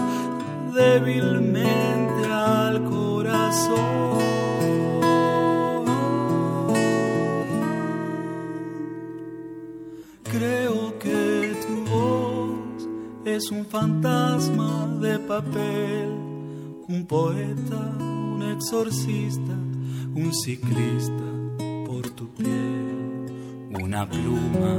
débilmente 0.71 2.27
al 2.27 2.83
corazón. 2.83 4.19
Creo 10.23 10.99
que 10.99 11.57
tu 11.65 11.91
voz 11.91 12.87
es 13.25 13.49
un 13.49 13.65
fantasma 13.65 14.87
de 15.01 15.17
papel, 15.19 16.09
un 16.87 17.05
poeta 17.07 18.05
exorcista, 18.41 19.53
un 20.15 20.31
ciclista 20.33 21.23
por 21.85 22.09
tu 22.11 22.27
piel, 22.29 23.25
una 23.71 24.09
pluma 24.09 24.75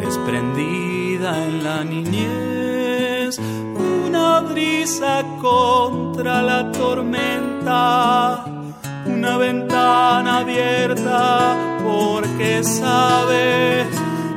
desprendida 0.00 1.44
en 1.46 1.64
la 1.64 1.84
niñez, 1.84 3.38
una 4.14 4.40
brisa 4.40 5.24
contra 5.40 6.42
la 6.42 6.70
tormenta, 6.72 8.44
una 9.06 9.36
ventana 9.38 10.38
abierta 10.38 11.78
porque 11.84 12.62
sabes 12.64 13.86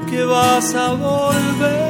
que 0.10 0.24
vas 0.24 0.74
a 0.76 0.94
volver. 0.94 1.85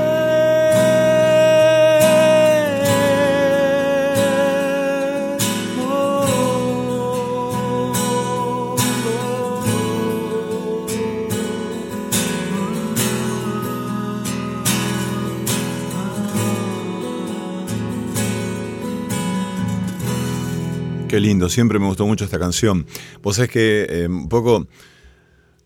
Lindo, 21.25 21.49
siempre 21.49 21.79
me 21.79 21.87
gustó 21.87 22.05
mucho 22.05 22.23
esta 22.23 22.37
canción. 22.37 22.85
Vos 23.23 23.37
sabés 23.37 23.49
que 23.49 23.87
eh, 23.89 24.07
un 24.07 24.29
poco, 24.29 24.67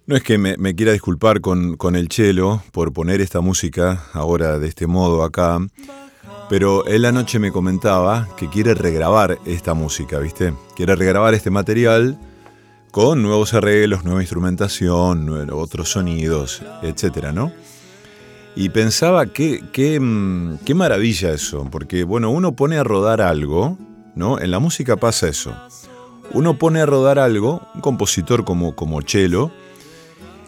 no 0.06 0.16
es 0.16 0.24
que 0.24 0.38
me, 0.38 0.74
quiera 0.74 0.94
disculpar 0.94 1.42
con, 1.42 1.76
con, 1.76 1.98
el 1.98 2.08
chelo 2.08 2.64
por 2.72 2.94
poner 2.94 3.20
esta 3.20 3.42
música 3.42 4.06
ahora 4.14 4.58
de 4.58 4.70
este 4.70 4.88
modo 4.88 5.22
acá, 5.22 5.60
pero 6.50 6.86
él 6.86 7.04
anoche 7.04 7.40
me 7.40 7.52
comentaba 7.52 8.30
que 8.38 8.48
quiere 8.48 8.74
regrabar 8.74 9.38
esta 9.46 9.74
música, 9.74 10.18
¿viste? 10.20 10.54
Quiere 10.78 10.96
regrabar 10.96 11.34
este 11.34 11.50
material 11.50 12.18
con 12.92 13.22
nuevos 13.22 13.54
arreglos, 13.54 14.06
nueva 14.06 14.22
instrumentación, 14.22 15.50
otros 15.52 15.92
sonidos, 15.92 16.64
etcétera, 16.82 17.34
¿no? 17.34 17.52
Y 18.56 18.70
pensaba 18.70 19.26
que, 19.28 19.62
qué 19.74 20.74
maravilla 20.74 21.32
eso, 21.34 21.68
porque 21.70 22.04
bueno, 22.06 22.32
uno 22.32 22.54
pone 22.54 22.78
a 22.78 22.84
rodar 22.84 23.22
algo 23.22 23.78
En 24.20 24.52
la 24.52 24.60
música 24.60 24.98
pasa 24.98 25.30
eso. 25.30 25.54
Uno 26.32 26.58
pone 26.58 26.82
a 26.82 26.86
rodar 26.86 27.20
algo, 27.20 27.62
un 27.74 27.82
compositor 27.82 28.44
como, 28.44 28.76
como 28.76 29.02
Chelo, 29.02 29.52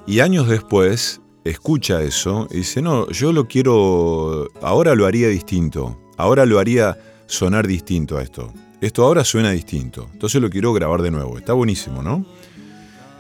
y 0.06 0.20
años 0.20 0.48
después 0.48 1.22
escucha 1.46 2.02
eso 2.02 2.48
y 2.52 2.58
dice, 2.58 2.82
no, 2.82 3.10
yo 3.10 3.32
lo 3.32 3.48
quiero, 3.48 4.50
ahora 4.62 4.94
lo 4.94 5.06
haría 5.08 5.30
distinto, 5.30 5.98
ahora 6.18 6.46
lo 6.46 6.60
haría 6.60 6.98
sonar 7.28 7.66
distinto 7.66 8.18
a 8.18 8.24
esto. 8.24 8.54
Esto 8.82 9.04
ahora 9.06 9.24
suena 9.24 9.52
distinto, 9.52 10.10
entonces 10.12 10.42
lo 10.42 10.50
quiero 10.50 10.74
grabar 10.74 11.02
de 11.02 11.12
nuevo. 11.12 11.38
Está 11.38 11.54
buenísimo, 11.54 12.04
¿no? 12.04 12.26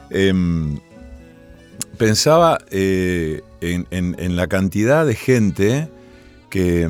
Em, 0.09 0.79
pensaba 1.97 2.57
eh, 2.71 3.41
en, 3.61 4.35
la 4.35 4.47
cantidad 4.47 5.05
de 5.05 5.15
gente 5.15 5.89
que, 6.49 6.89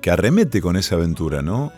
que 0.00 0.10
arremete 0.10 0.60
con 0.60 0.76
esa 0.76 0.94
aventura, 0.94 1.42
¿no? 1.42 1.72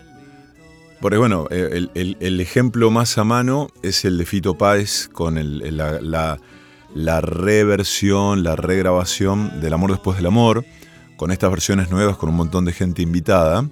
Porque 1.03 1.19
bueno, 1.19 1.49
eh, 1.51 1.89
el, 1.95 2.41
ejemplo 2.41 2.93
más 2.93 3.19
a 3.19 3.25
mano 3.25 3.67
es 3.83 4.05
el 4.05 4.19
de 4.19 4.25
Fito 4.25 4.57
Páez 4.57 5.09
con 5.09 5.35
la, 5.35 7.21
reversión, 7.21 8.45
la 8.45 8.55
regrabación 8.55 9.61
del 9.61 9.73
Amor 9.73 9.91
después 9.91 10.17
del 10.17 10.27
Amor, 10.27 10.65
con 11.17 11.33
estas 11.33 11.51
versiones 11.51 11.91
nuevas 11.91 12.17
con 12.17 12.29
un 12.29 12.37
montón 12.37 12.65
de 12.65 12.73
gente 12.73 13.03
invitada, 13.03 13.69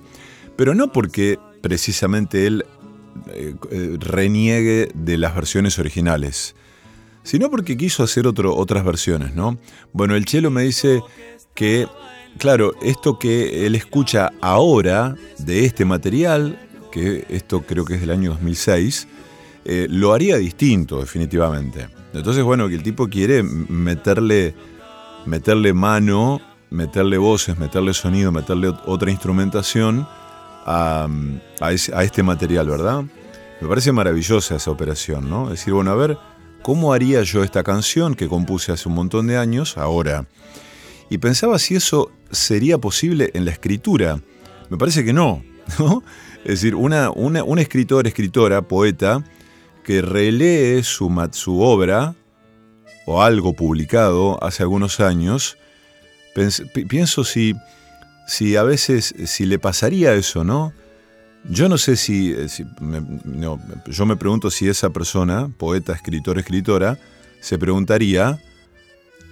pero 0.57 0.75
no 0.75 0.91
porque 0.91 1.39
precisamente 1.61 2.49
él 2.49 2.65
eh, 3.29 3.55
eh, 3.71 3.97
reniegue 4.01 4.91
de 4.93 5.17
las 5.17 5.33
versiones 5.33 5.79
originales, 5.79 6.57
sino 7.23 7.49
porque 7.49 7.77
quiso 7.77 8.03
hacer 8.03 8.27
otras 8.27 8.85
versiones, 8.85 9.37
¿no? 9.37 9.57
Bueno, 9.93 10.17
el 10.17 10.25
Chelo 10.25 10.51
me 10.51 10.65
dice 10.65 11.01
que, 11.55 11.87
claro, 12.39 12.73
esto 12.83 13.21
que 13.21 13.67
él 13.67 13.77
escucha 13.77 14.33
ahora 14.41 15.15
de 15.39 15.65
este 15.65 15.85
material, 15.85 16.67
que 16.91 17.27
esto 17.29 17.63
creo 17.63 17.85
que 17.85 17.95
es 17.95 18.01
del 18.01 18.11
año 18.11 18.31
2006, 18.31 19.07
eh, 19.65 19.87
lo 19.91 20.13
haría 20.13 20.37
distinto 20.37 21.01
definitivamente. 21.01 21.89
Entonces, 22.13 22.43
bueno, 22.43 22.69
que 22.69 22.75
el 22.75 22.83
tipo 22.83 23.09
quiere 23.09 23.43
meterle, 23.43 24.55
meterle 25.27 25.73
mano, 25.73 26.41
meterle 26.71 27.19
voces, 27.19 27.59
meterle 27.59 27.95
sonido, 27.95 28.33
meterle 28.33 28.69
otra 28.87 29.11
instrumentación 29.11 30.07
a, 30.67 31.09
a, 31.61 31.73
este 31.73 32.23
material, 32.23 32.69
¿verdad? 32.69 33.05
Me 33.61 33.69
parece 33.69 33.93
maravillosa 33.93 34.57
esa 34.57 34.71
operación, 34.71 35.29
¿no? 35.29 35.45
Es 35.45 35.61
decir, 35.61 35.75
bueno, 35.75 35.91
a 35.91 35.95
ver, 35.95 36.17
¿cómo 36.63 36.93
haría 36.93 37.23
yo 37.23 37.45
esta 37.45 37.63
canción 37.63 38.15
que 38.15 38.29
compuse 38.29 38.73
hace 38.73 38.89
un 38.89 38.95
montón 38.95 39.27
de 39.27 39.37
años 39.37 39.77
ahora? 39.77 40.27
Y 41.11 41.19
pensaba 41.19 41.59
si 41.59 41.75
eso 41.75 42.13
sería 42.31 42.79
posible 42.79 43.31
en 43.35 43.45
la 43.45 43.51
escritura. 43.51 44.21
Me 44.69 44.79
parece 44.79 45.05
que 45.05 45.13
no, 45.13 45.43
¿no? 45.79 46.03
Es 46.45 46.61
decir, 46.61 46.75
una, 46.75 47.11
un 47.11 47.59
escritor, 47.59 48.07
escritora, 48.07 48.63
poeta, 48.63 49.23
que 49.85 50.03
relee 50.03 50.83
su, 50.83 51.11
su 51.33 51.61
obra 51.61 52.15
o 53.07 53.23
algo 53.23 53.55
publicado 53.55 54.43
hace 54.43 54.63
algunos 54.63 55.01
años, 55.01 55.59
pienso 56.89 57.25
si, 57.25 57.55
si 58.27 58.57
a 58.57 58.63
veces, 58.63 59.15
si 59.27 59.47
le 59.47 59.59
pasaría 59.59 60.15
eso, 60.15 60.45
¿no? 60.45 60.73
Yo 61.49 61.69
no 61.69 61.79
sé 61.79 61.97
si, 61.97 62.33
eh, 62.33 62.47
yo 63.87 64.07
me 64.07 64.17
pregunto 64.17 64.51
si 64.51 64.69
esa 64.69 64.91
persona, 64.91 65.51
poeta, 65.57 65.93
escritor, 65.93 66.39
escritora, 66.39 66.99
se 67.41 67.59
preguntaría, 67.59 68.39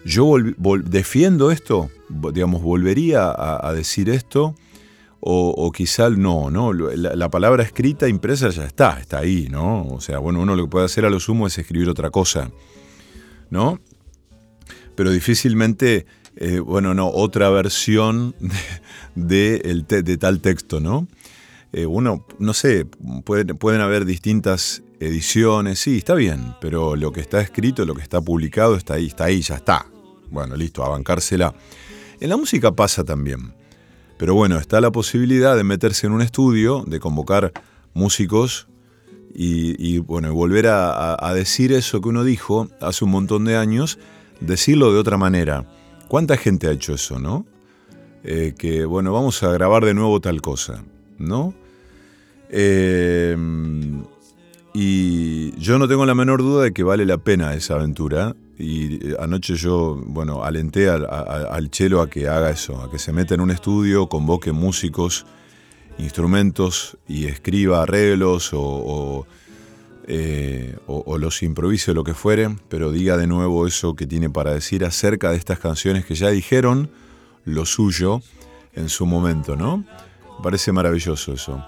yo 0.04 0.36
defiendo 0.84 1.50
esto, 1.50 1.90
digamos, 2.32 2.62
volvería 2.62 3.34
a 3.36 3.72
decir 3.74 4.08
esto, 4.08 4.54
o, 5.20 5.72
quizá 5.72 6.10
no, 6.10 6.50
¿no? 6.50 6.72
La, 6.72 7.28
palabra 7.28 7.62
escrita, 7.62 8.08
impresa 8.08 8.50
ya 8.50 8.64
está, 8.64 9.00
está 9.00 9.18
ahí, 9.18 9.48
¿no? 9.50 9.86
O 9.88 10.00
sea, 10.00 10.18
bueno, 10.18 10.40
uno 10.40 10.54
lo 10.54 10.64
que 10.64 10.70
puede 10.70 10.86
hacer 10.86 11.04
a 11.04 11.10
lo 11.10 11.18
sumo 11.20 11.46
es 11.46 11.58
escribir 11.58 11.88
otra 11.88 12.10
cosa, 12.10 12.50
¿no? 13.50 13.80
Pero 14.94 15.10
difícilmente, 15.10 16.06
eh, 16.36 16.60
bueno, 16.60 16.94
no, 16.94 17.08
otra 17.08 17.50
versión 17.50 18.34
de, 19.14 19.84
de, 19.86 20.16
tal 20.18 20.40
texto, 20.40 20.80
¿no? 20.80 21.08
Eh, 21.72 21.84
uno, 21.84 22.24
no 22.38 22.54
sé, 22.54 22.86
pueden 23.24 23.80
haber 23.80 24.04
distintas 24.04 24.82
ediciones, 25.00 25.80
sí, 25.80 25.98
está 25.98 26.14
bien, 26.14 26.54
pero 26.60 26.96
lo 26.96 27.12
que 27.12 27.20
está 27.20 27.40
escrito, 27.40 27.84
lo 27.84 27.94
que 27.94 28.02
está 28.02 28.20
publicado, 28.20 28.76
está 28.76 28.94
ahí, 28.94 29.06
está 29.06 29.24
ahí, 29.24 29.42
ya 29.42 29.56
está. 29.56 29.86
Bueno, 30.30 30.56
listo, 30.56 30.84
a 30.84 30.88
bancársela. 30.88 31.54
En 32.20 32.30
la 32.30 32.36
música 32.36 32.72
pasa 32.72 33.04
también. 33.04 33.57
Pero 34.18 34.34
bueno, 34.34 34.58
está 34.58 34.80
la 34.80 34.90
posibilidad 34.90 35.56
de 35.56 35.64
meterse 35.64 36.06
en 36.06 36.12
un 36.12 36.22
estudio, 36.22 36.84
de 36.86 37.00
convocar 37.00 37.52
músicos 37.94 38.68
Y, 39.34 39.98
bueno, 39.98 40.34
volver 40.34 40.66
a, 40.66 41.32
decir 41.34 41.72
eso 41.72 42.00
que 42.00 42.08
uno 42.08 42.24
dijo 42.24 42.68
hace 42.80 43.04
un 43.04 43.12
montón 43.12 43.44
de 43.44 43.56
años, 43.56 43.98
decirlo 44.40 44.92
de 44.92 44.98
otra 44.98 45.16
manera. 45.16 45.64
¿Cuánta 46.08 46.36
gente 46.36 46.66
ha 46.66 46.72
hecho 46.72 46.94
eso, 46.94 47.20
no? 47.20 47.46
Eh, 48.24 48.54
que 48.58 48.84
bueno, 48.84 49.12
vamos 49.12 49.42
a 49.44 49.52
grabar 49.52 49.84
de 49.84 49.94
nuevo 49.94 50.20
tal 50.20 50.42
cosa, 50.42 50.82
¿no? 51.18 51.54
Eh, 52.50 53.36
y 54.74 55.56
yo 55.58 55.78
no 55.78 55.86
tengo 55.86 56.04
la 56.04 56.14
menor 56.14 56.42
duda 56.42 56.64
de 56.64 56.72
que 56.72 56.82
vale 56.82 57.06
la 57.06 57.18
pena 57.18 57.54
esa 57.54 57.74
aventura. 57.74 58.34
Y 58.58 59.14
anoche 59.18 59.54
yo, 59.54 60.00
bueno, 60.06 60.42
alenté 60.42 60.88
al, 60.88 61.06
al 61.06 61.70
chelo 61.70 62.00
a 62.00 62.10
que 62.10 62.28
haga 62.28 62.50
eso, 62.50 62.82
a 62.82 62.90
que 62.90 62.98
se 62.98 63.12
meta 63.12 63.34
en 63.34 63.40
un 63.40 63.50
estudio, 63.50 64.08
convoque 64.08 64.50
músicos, 64.52 65.26
instrumentos 65.98 66.96
y 67.06 67.26
escriba 67.26 67.82
arreglos 67.82 68.50
o, 68.52 69.26
eh, 70.06 70.76
los 71.18 71.42
improvise 71.42 71.90
o 71.90 71.94
lo 71.94 72.04
que 72.04 72.14
fuere, 72.14 72.56
pero 72.68 72.90
diga 72.92 73.16
de 73.16 73.26
nuevo 73.26 73.66
eso 73.66 73.94
que 73.94 74.06
tiene 74.06 74.30
para 74.30 74.52
decir 74.52 74.84
acerca 74.84 75.30
de 75.30 75.36
estas 75.36 75.58
canciones 75.58 76.04
que 76.06 76.14
ya 76.14 76.30
dijeron 76.30 76.90
lo 77.44 77.66
suyo 77.66 78.22
en 78.74 78.88
su 78.88 79.06
momento, 79.06 79.56
¿no? 79.56 79.84
parece 80.42 80.70
maravilloso 80.72 81.32
eso. 81.32 81.64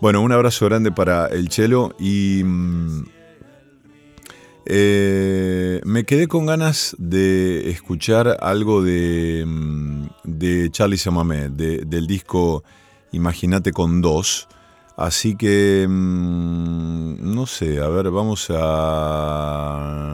Bueno, 0.00 0.22
un 0.22 0.30
abrazo 0.30 0.66
grande 0.66 0.92
para 0.92 1.26
el 1.26 1.48
Chelo 1.48 1.94
y 1.98 2.42
mm, 2.44 3.04
eh, 4.68 5.80
me 5.84 6.04
quedé 6.04 6.28
con 6.28 6.46
ganas 6.46 6.94
de 6.98 7.70
escuchar 7.70 8.36
algo 8.40 8.82
de, 8.82 9.44
mm, 9.46 10.06
de 10.24 10.70
Charlie 10.70 10.98
Samamé, 10.98 11.48
del 11.48 12.06
disco 12.06 12.62
Imagínate 13.12 13.72
con 13.72 14.02
dos. 14.02 14.46
Así 14.96 15.36
que, 15.36 15.86
mm, 15.88 17.34
no 17.34 17.46
sé, 17.46 17.80
a 17.80 17.88
ver, 17.88 18.10
vamos 18.10 18.48
a... 18.50 20.04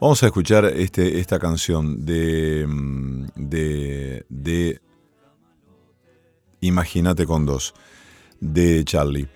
Vamos 0.00 0.20
a 0.24 0.26
escuchar 0.26 0.64
este, 0.64 1.20
esta 1.20 1.38
canción 1.38 2.04
de, 2.04 2.66
de, 3.36 4.26
de 4.28 4.80
Imagínate 6.60 7.24
con 7.26 7.46
dos, 7.46 7.74
de 8.40 8.84
Charlie, 8.84 9.28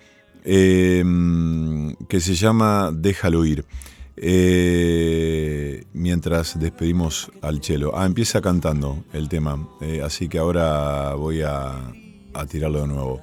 em, 0.49 1.93
que 2.07 2.21
se 2.21 2.33
llama 2.35 2.91
Déjalo 2.93 3.45
ir. 3.45 3.65
Eh, 4.15 5.83
mientras 5.93 6.57
despedimos 6.57 7.29
al 7.41 7.59
chelo. 7.59 7.91
Ah, 7.95 8.05
empieza 8.05 8.41
cantando 8.41 9.03
el 9.13 9.27
tema, 9.27 9.67
eh, 9.81 10.01
así 10.03 10.27
que 10.29 10.39
ahora 10.39 11.13
voy 11.15 11.41
a, 11.41 11.93
tirarlo 12.49 12.81
de 12.81 12.87
nuevo. 12.87 13.21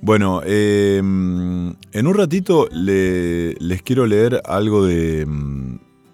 Bueno, 0.00 0.42
em, 0.44 1.74
en 1.92 2.06
un 2.06 2.14
ratito 2.14 2.68
les 2.72 3.82
quiero 3.82 4.06
leer 4.06 4.40
algo 4.44 4.86
de, 4.86 5.26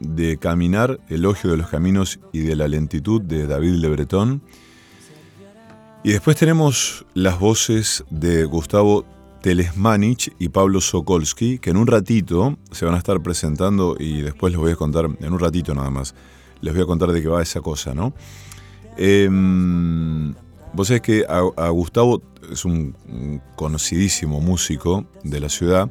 de 0.00 0.38
Caminar, 0.38 1.00
Elogio 1.08 1.50
de 1.50 1.58
los 1.58 1.68
Caminos 1.68 2.18
y 2.32 2.40
de 2.40 2.56
la 2.56 2.66
Lentitud 2.66 3.22
de 3.22 3.46
David 3.46 3.74
Le 3.74 3.88
Breton. 3.88 4.42
Y 6.02 6.12
después 6.12 6.36
tenemos 6.36 7.06
las 7.14 7.38
voces 7.38 8.04
de 8.10 8.44
Gustavo 8.44 9.06
Telesmanich 9.44 10.32
y 10.38 10.48
Pablo 10.48 10.80
Sokolsky, 10.80 11.58
que 11.58 11.68
en 11.68 11.76
un 11.76 11.86
ratito 11.86 12.56
se 12.70 12.86
van 12.86 12.94
a 12.94 12.96
estar 12.96 13.22
presentando 13.22 13.94
y 14.00 14.22
después 14.22 14.50
les 14.50 14.58
voy 14.58 14.72
a 14.72 14.76
contar, 14.76 15.04
en 15.04 15.32
un 15.34 15.38
ratito 15.38 15.74
nada 15.74 15.90
más, 15.90 16.14
les 16.62 16.72
voy 16.72 16.82
a 16.82 16.86
contar 16.86 17.12
de 17.12 17.20
qué 17.20 17.28
va 17.28 17.42
esa 17.42 17.60
cosa, 17.60 17.92
¿no? 17.92 18.14
Em, 18.96 20.32
vos 20.72 20.88
sabés 20.88 21.02
que 21.02 21.26
a, 21.28 21.68
Gustavo 21.68 22.22
es 22.50 22.64
un, 22.64 22.96
conocidísimo 23.54 24.40
músico 24.40 25.04
de 25.24 25.40
la 25.40 25.50
ciudad. 25.50 25.90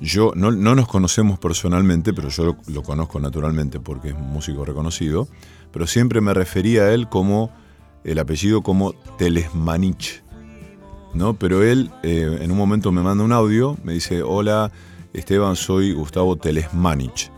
Yo 0.00 0.32
no, 0.34 0.50
nos 0.50 0.88
conocemos 0.88 1.38
personalmente, 1.38 2.12
pero 2.12 2.30
yo 2.30 2.46
lo, 2.46 2.56
lo, 2.66 2.82
conozco 2.82 3.20
naturalmente 3.20 3.78
porque 3.78 4.08
es 4.08 4.14
un 4.14 4.32
músico 4.32 4.64
reconocido. 4.64 5.28
Pero 5.70 5.86
siempre 5.86 6.20
me 6.20 6.34
refería 6.34 6.82
a 6.82 6.92
él 6.92 7.08
como 7.08 7.52
el 8.02 8.18
apellido 8.18 8.62
como 8.62 8.92
Telesmanich. 9.18 10.21
¿No? 11.14 11.34
Pero 11.34 11.62
él 11.62 11.90
eh, 12.02 12.38
en 12.40 12.50
un 12.50 12.58
momento 12.58 12.92
me 12.92 13.02
manda 13.02 13.24
un 13.24 13.32
audio, 13.32 13.76
me 13.84 13.92
dice, 13.92 14.22
hola 14.22 14.70
Esteban, 15.12 15.56
soy 15.56 15.92
Gustavo 15.92 16.36
Telesmanich. 16.36 17.30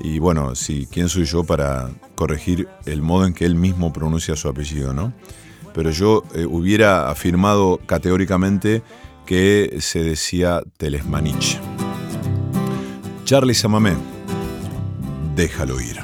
Y 0.00 0.18
bueno, 0.18 0.54
sí, 0.54 0.88
¿quién 0.90 1.08
soy 1.08 1.24
yo 1.24 1.44
para 1.44 1.90
corregir 2.14 2.68
el 2.86 3.02
modo 3.02 3.26
en 3.26 3.34
que 3.34 3.44
él 3.44 3.54
mismo 3.54 3.92
pronuncia 3.92 4.34
su 4.36 4.48
apellido, 4.48 4.94
¿no? 4.94 5.12
Pero 5.74 5.90
yo 5.90 6.24
eh, 6.34 6.46
hubiera 6.46 7.10
afirmado 7.10 7.78
categóricamente 7.86 8.82
que 9.26 9.76
se 9.80 10.02
decía 10.02 10.62
Telesmanich. 10.76 11.58
Charlie 13.24 13.54
Samamé, 13.54 13.94
déjalo 15.36 15.80
ir. 15.80 16.00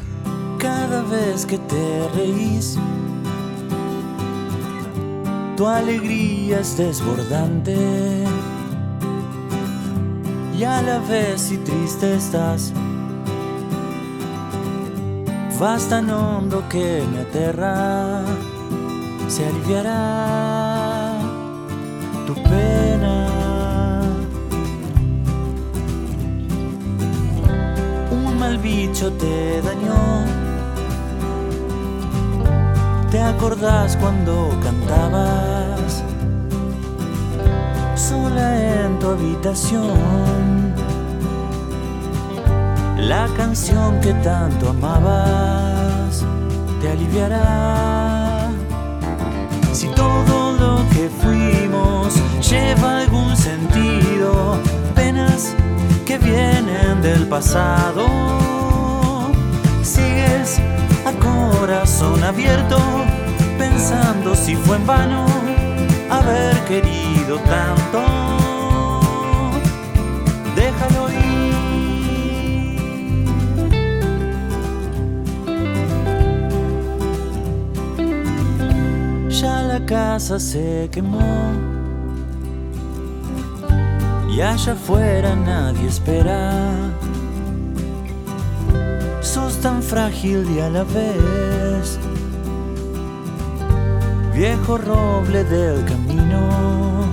Cada 0.59 1.03
vez 1.03 1.45
que 1.45 1.59
te 1.59 2.09
reís 2.15 2.79
tu 5.57 5.67
alegría 5.67 6.61
es 6.61 6.77
desbordante 6.77 7.75
y 10.59 10.65
a 10.65 10.83
la 10.83 10.99
vez 10.99 11.41
si 11.41 11.57
triste 11.59 12.15
estás. 12.15 12.73
Vas 15.59 15.89
tan 15.89 16.11
hondo 16.11 16.63
que 16.69 17.03
me 17.11 17.21
aterra, 17.21 18.23
se 19.29 19.47
aliviará 19.47 21.15
tu 22.27 22.35
pena. 22.35 23.27
Un 28.11 28.39
mal 28.39 28.59
bicho 28.59 29.11
te 29.13 29.63
dañó 29.63 30.46
¿Te 33.17 33.23
acordás 33.23 33.97
cuando 33.97 34.51
cantabas 34.63 36.05
sola 37.95 38.85
en 38.85 38.99
tu 38.99 39.09
habitación? 39.09 40.75
La 42.99 43.27
canción 43.35 43.99
que 44.03 44.13
tanto 44.23 44.69
amabas 44.69 46.27
te 46.83 46.91
aliviará. 46.91 48.51
Si 49.73 49.89
todo 49.89 50.53
lo 50.53 50.87
que 50.91 51.09
fuimos 51.09 52.17
lleva 52.47 52.99
algún 52.99 53.35
sentido, 53.35 54.59
penas 54.95 55.55
que 56.05 56.19
vienen 56.19 57.01
del 57.01 57.27
pasado, 57.29 58.07
sigues 59.83 60.61
a 61.07 61.13
corazón 61.13 62.23
abierto, 62.25 63.06
pensando 63.59 64.35
si 64.35 64.57
fue 64.57 64.77
en 64.77 64.87
vano 64.87 65.27
haber 66.11 66.57
querido 66.65 67.39
tanto. 67.41 68.03
Déjalo 70.55 71.09
ir. 71.11 71.27
Ya 79.29 79.63
la 79.63 79.85
casa 79.85 80.39
se 80.39 80.89
quemó 80.91 81.53
y 84.31 84.41
allá 84.41 84.73
afuera 84.73 85.35
nadie 85.35 85.87
espera 85.87 86.53
sos 89.21 89.57
tan 89.59 89.83
frágil 89.83 90.47
y 90.55 90.61
a 90.61 90.69
la 90.69 90.85
vez 90.85 91.99
viejo 94.37 94.77
roble 94.77 95.45
del 95.45 95.83
camino 95.87 97.07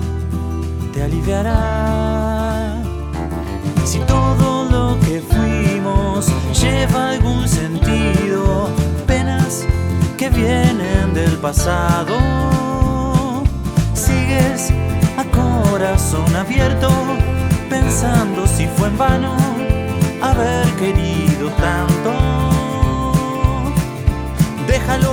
te 0.92 1.04
aliviará. 1.04 2.84
Si 3.86 4.00
todo 4.00 4.66
lo 4.66 5.00
que 5.00 5.22
fuimos 5.22 6.28
lleva 6.62 7.12
algún 7.12 7.48
sentido, 7.48 8.70
penas 9.08 9.66
que 10.18 10.30
vienen 10.30 11.14
del 11.14 11.38
pasado, 11.38 12.18
sigues 13.94 14.74
a 15.18 15.24
corazón 15.32 16.36
abierto 16.36 16.90
pensando 17.70 18.46
si 18.48 18.68
fue 18.68 18.90
en 18.90 18.98
vano 18.98 19.34
haber 20.22 20.68
querido 20.74 21.50
tanto. 21.52 22.12
Déjalo 24.68 25.13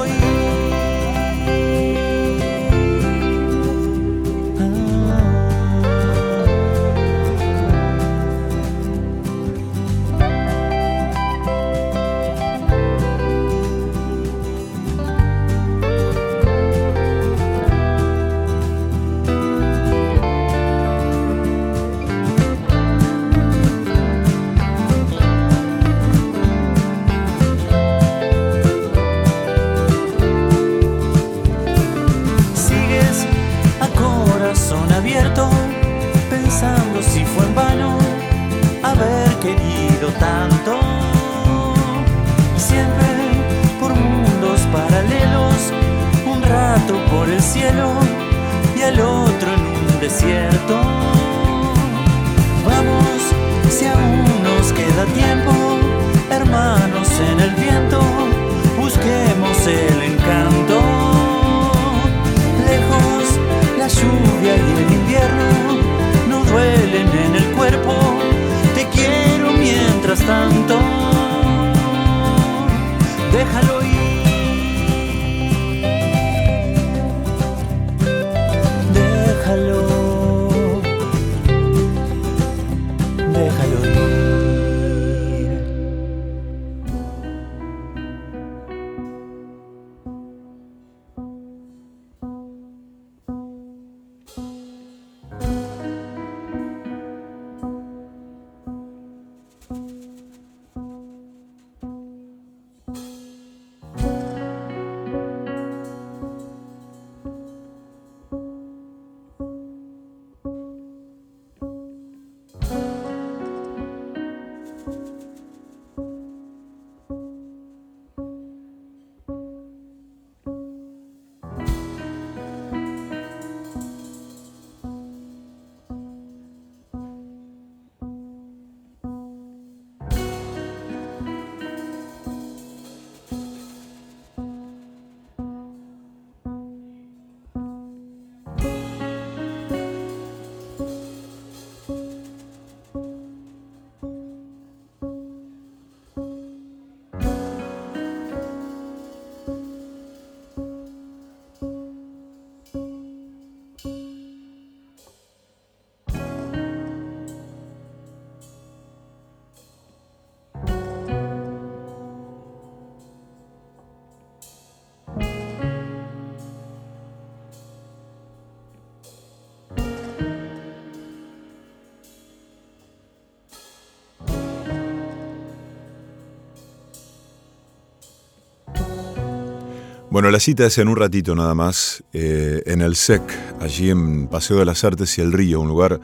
Bueno, 180.20 180.32
la 180.32 180.40
cita 180.40 180.66
es 180.66 180.76
en 180.76 180.88
un 180.88 180.96
ratito 180.96 181.34
nada 181.34 181.54
más, 181.54 182.04
eh, 182.12 182.62
en 182.66 182.82
el 182.82 182.94
SEC, 182.94 183.22
allí 183.58 183.88
en 183.88 184.26
Paseo 184.28 184.58
de 184.58 184.66
las 184.66 184.84
Artes 184.84 185.16
y 185.16 185.22
el 185.22 185.32
Río, 185.32 185.62
un 185.62 185.68
lugar 185.68 185.98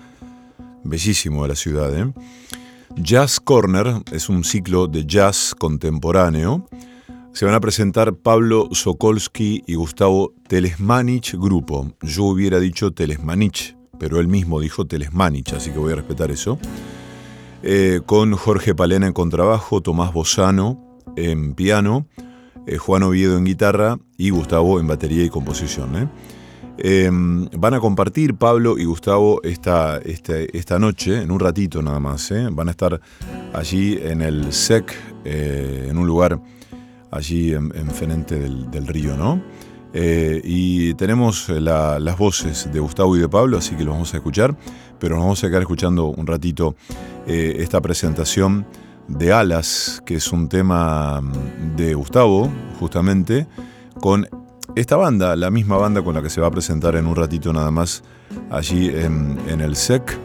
bellísimo 0.84 1.42
de 1.42 1.48
la 1.50 1.54
ciudad. 1.54 1.94
¿eh? 1.94 2.10
Jazz 2.96 3.38
Corner 3.40 4.00
es 4.10 4.30
un 4.30 4.42
ciclo 4.42 4.86
de 4.86 5.04
jazz 5.04 5.54
contemporáneo. 5.54 6.66
Se 7.34 7.44
van 7.44 7.52
a 7.52 7.60
presentar 7.60 8.14
Pablo 8.14 8.70
Sokolsky 8.72 9.64
y 9.66 9.74
Gustavo 9.74 10.32
Telesmanich 10.48 11.34
Grupo. 11.34 11.92
Yo 12.00 12.24
hubiera 12.24 12.58
dicho 12.58 12.92
Telesmanich, 12.92 13.76
pero 13.98 14.18
él 14.18 14.28
mismo 14.28 14.60
dijo 14.60 14.86
Telesmanich, 14.86 15.52
así 15.52 15.72
que 15.72 15.78
voy 15.78 15.92
a 15.92 15.96
respetar 15.96 16.30
eso. 16.30 16.58
Eh, 17.62 18.00
con 18.06 18.32
Jorge 18.32 18.74
Palena 18.74 19.08
en 19.08 19.12
contrabajo, 19.12 19.82
Tomás 19.82 20.14
Bozano 20.14 21.02
en 21.16 21.52
piano, 21.52 22.06
eh, 22.66 22.78
Juan 22.78 23.04
Oviedo 23.04 23.38
en 23.38 23.44
guitarra 23.44 23.98
y 24.18 24.30
Gustavo 24.30 24.80
en 24.80 24.88
batería 24.88 25.24
y 25.24 25.28
composición. 25.28 25.96
¿eh? 25.96 26.08
Em, 26.78 27.48
van 27.56 27.74
a 27.74 27.80
compartir 27.80 28.34
Pablo 28.34 28.76
y 28.76 28.84
Gustavo 28.84 29.40
esta, 29.44 29.98
este, 29.98 30.56
esta 30.56 30.78
noche, 30.78 31.22
en 31.22 31.30
un 31.30 31.38
ratito 31.38 31.80
nada 31.80 32.00
más. 32.00 32.30
¿eh? 32.32 32.48
Van 32.50 32.68
a 32.68 32.72
estar 32.72 33.00
allí 33.54 33.98
en 34.02 34.20
el 34.20 34.52
SEC, 34.52 34.92
en 35.24 35.96
un 35.96 36.06
lugar 36.06 36.40
allí 37.10 37.54
en, 37.54 37.90
frente 37.90 38.38
del, 38.38 38.86
río, 38.86 39.16
¿no? 39.16 39.42
y 39.94 40.92
tenemos 40.94 41.48
las 41.48 42.18
voces 42.18 42.70
de 42.70 42.78
Gustavo 42.80 43.16
y 43.16 43.20
de 43.20 43.28
Pablo, 43.28 43.56
así 43.58 43.74
que 43.74 43.84
los 43.84 43.94
vamos 43.94 44.12
a 44.12 44.18
escuchar, 44.18 44.54
pero 45.00 45.16
nos 45.16 45.24
vamos 45.24 45.42
a 45.42 45.48
quedar 45.48 45.62
escuchando 45.62 46.06
un 46.06 46.26
ratito 46.26 46.76
esta 47.26 47.80
presentación 47.80 48.66
de 49.08 49.32
Alas, 49.32 50.02
que 50.04 50.16
es 50.16 50.32
un 50.32 50.48
tema 50.48 51.20
mm, 51.20 51.76
de 51.76 51.94
Gustavo, 51.94 52.50
justamente, 52.78 53.46
con 54.00 54.28
esta 54.74 54.96
banda, 54.96 55.36
la 55.36 55.50
misma 55.50 55.76
banda 55.76 56.02
con 56.02 56.14
la 56.14 56.22
que 56.22 56.30
se 56.30 56.40
va 56.40 56.48
a 56.48 56.50
presentar 56.50 56.96
en 56.96 57.06
un 57.06 57.16
ratito 57.16 57.52
nada 57.52 57.70
más 57.70 58.02
allí 58.50 58.88
en, 58.88 59.38
el 59.60 59.76
SEC. 59.76 60.18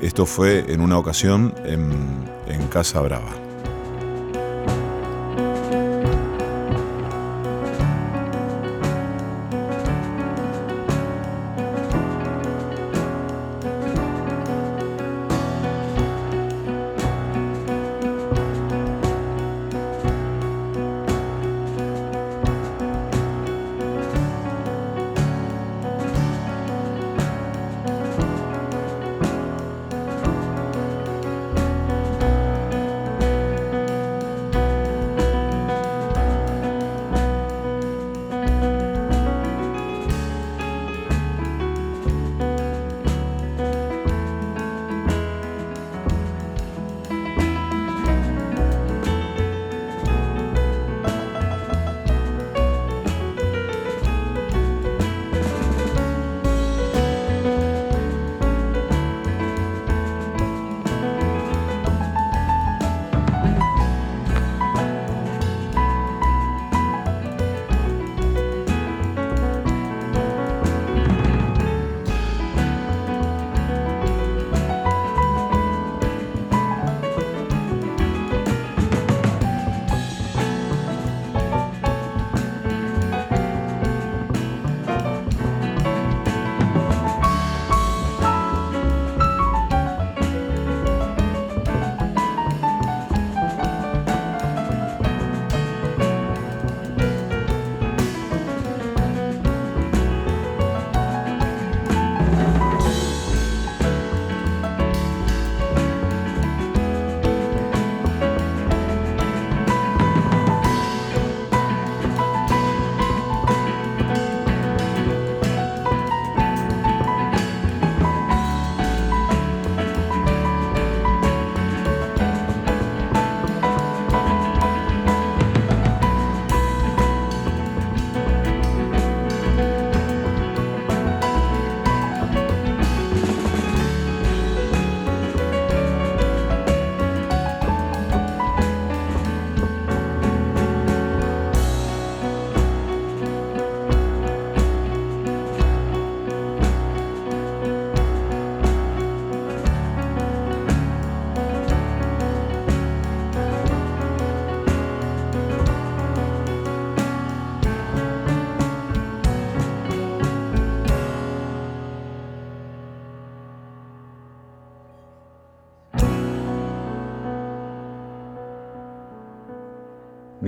Esto 0.00 0.26
fue 0.26 0.72
en 0.72 0.80
una 0.80 0.96
ocasión 0.98 1.52
en, 1.64 1.90
en 2.46 2.66
Casa 2.68 3.00
Brava. 3.00 3.47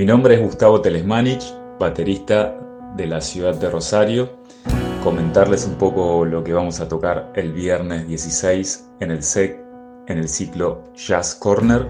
Mi 0.01 0.07
nombre 0.07 0.35
es 0.35 0.41
Gustavo 0.41 0.81
Telesmanich, 0.81 1.45
baterista 1.79 2.59
de 2.97 3.07
la 3.07 3.21
ciudad 3.21 3.55
de 3.57 3.69
Rosario. 3.69 4.31
Comentarles 5.05 5.67
un 5.67 5.75
poco 5.75 6.25
lo 6.25 6.43
que 6.43 6.55
vamos 6.55 6.81
a 6.81 6.89
tocar 6.89 7.31
el 7.37 7.53
viernes 7.53 8.09
16 8.09 8.93
en 9.01 9.11
el 9.11 9.23
SEC, 9.23 9.61
en 10.07 10.17
el 10.17 10.27
ciclo 10.27 10.85
Jazz 10.95 11.35
Corner. 11.35 11.87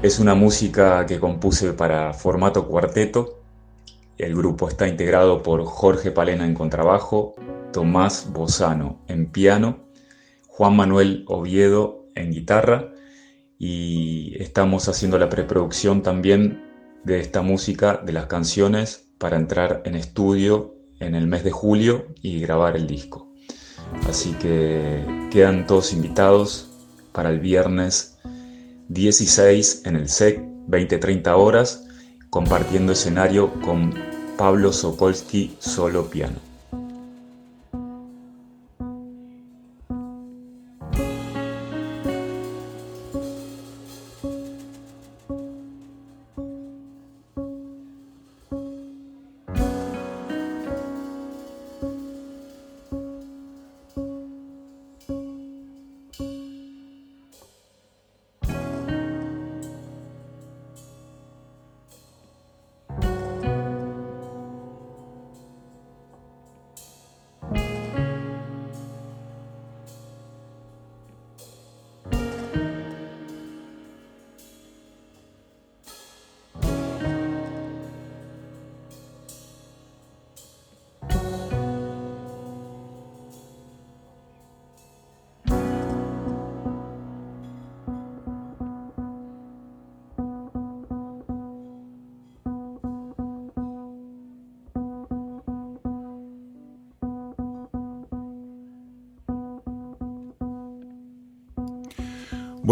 Es 0.00 0.18
una 0.18 0.34
música 0.34 1.04
que 1.04 1.20
compuse 1.20 1.74
para 1.74 2.14
formato 2.14 2.66
cuarteto. 2.66 3.42
El 4.16 4.34
grupo 4.34 4.66
está 4.66 4.88
integrado 4.88 5.42
por 5.42 5.66
Jorge 5.66 6.12
Palena 6.12 6.46
en 6.46 6.54
contrabajo, 6.54 7.34
Tomás 7.74 8.32
Bozano 8.32 9.02
en 9.06 9.26
piano, 9.26 9.80
Juan 10.46 10.74
Manuel 10.74 11.26
Oviedo 11.28 12.06
en 12.14 12.30
guitarra 12.30 12.88
y 13.58 14.34
estamos 14.42 14.88
haciendo 14.88 15.18
la 15.18 15.28
preproducción 15.28 16.02
también 16.02 16.65
de 17.06 17.20
esta 17.20 17.40
música, 17.40 18.02
de 18.04 18.12
las 18.12 18.26
canciones, 18.26 19.06
para 19.18 19.36
entrar 19.36 19.82
en 19.84 19.94
estudio 19.94 20.74
en 20.98 21.14
el 21.14 21.28
mes 21.28 21.44
de 21.44 21.52
julio 21.52 22.08
y 22.20 22.40
grabar 22.40 22.76
el 22.76 22.88
disco. 22.88 23.32
Así 24.08 24.32
que 24.32 25.04
quedan 25.30 25.68
todos 25.68 25.92
invitados 25.92 26.68
para 27.12 27.30
el 27.30 27.38
viernes 27.38 28.18
16 28.88 29.82
en 29.84 29.94
el 29.94 30.08
SEC, 30.08 30.40
20-30 30.68 31.28
horas, 31.36 31.86
compartiendo 32.28 32.92
escenario 32.92 33.52
con 33.60 33.94
Pablo 34.36 34.72
Sokolsky 34.72 35.56
solo 35.60 36.10
piano. 36.10 36.45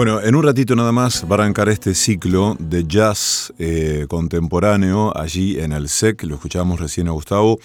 Bueno, 0.05 0.20
en 0.20 0.34
un 0.34 0.42
ratito 0.42 0.76
nada 0.76 0.92
más 0.92 1.24
va 1.24 1.30
a 1.30 1.38
arrancar 1.38 1.70
este 1.70 1.94
ciclo 1.94 2.59
de 2.59 2.84
jazz 2.86 3.55
eh, 3.59 4.05
contemporáneo 4.07 5.16
allí 5.16 5.59
en 5.59 5.72
el 5.72 5.88
SEC, 5.88 6.24
lo 6.24 6.34
escuchábamos 6.34 6.78
recién 6.78 7.09
a 7.09 7.12
Gustavo, 7.12 7.59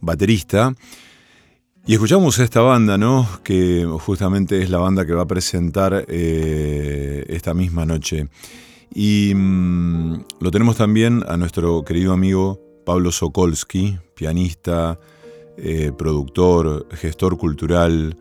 baterista. 0.00 0.72
Y 1.84 1.94
escuchamos 1.94 2.38
esta 2.38 2.60
banda, 2.60 2.96
¿no? 2.96 3.28
Que 3.42 3.84
justamente 4.02 4.62
es 4.62 4.70
la 4.70 4.78
banda 4.78 5.04
que 5.04 5.14
va 5.14 5.22
a 5.22 5.26
presentar 5.26 6.04
eh, 6.06 7.24
esta 7.26 7.54
misma 7.54 7.84
noche. 7.84 8.28
Y 8.94 9.32
mm, 9.34 10.26
lo 10.38 10.50
tenemos 10.52 10.76
también 10.76 11.24
a 11.26 11.36
nuestro 11.36 11.84
querido 11.84 12.12
amigo 12.12 12.60
Pablo 12.86 13.10
Sokolsky, 13.10 13.98
pianista, 14.14 15.00
eh, 15.56 15.90
productor, 15.98 16.86
gestor 16.92 17.36
cultural, 17.36 18.16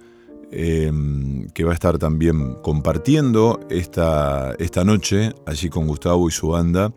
Em, 0.52 1.48
que 1.54 1.64
va 1.64 1.72
a 1.72 1.74
estar 1.76 2.00
también 2.00 2.56
compartiendo 2.64 3.60
esta, 3.70 4.56
esta 4.58 4.84
noche 4.84 5.34
allí 5.46 5.70
con 5.70 5.86
Gustavo 5.86 6.28
y 6.28 6.32
su 6.32 6.48
banda 6.48 6.92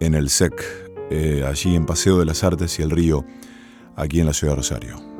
en 0.00 0.14
el 0.14 0.28
SEC, 0.28 0.52
eh, 1.10 1.44
allí 1.46 1.74
en 1.74 1.86
Paseo 1.86 2.18
de 2.18 2.26
las 2.26 2.44
Artes 2.44 2.78
y 2.78 2.82
el 2.82 2.90
Río, 2.90 3.24
aquí 3.96 4.20
en 4.20 4.26
la 4.26 4.34
ciudad 4.34 4.52
de 4.52 4.56
Rosario. 4.56 5.13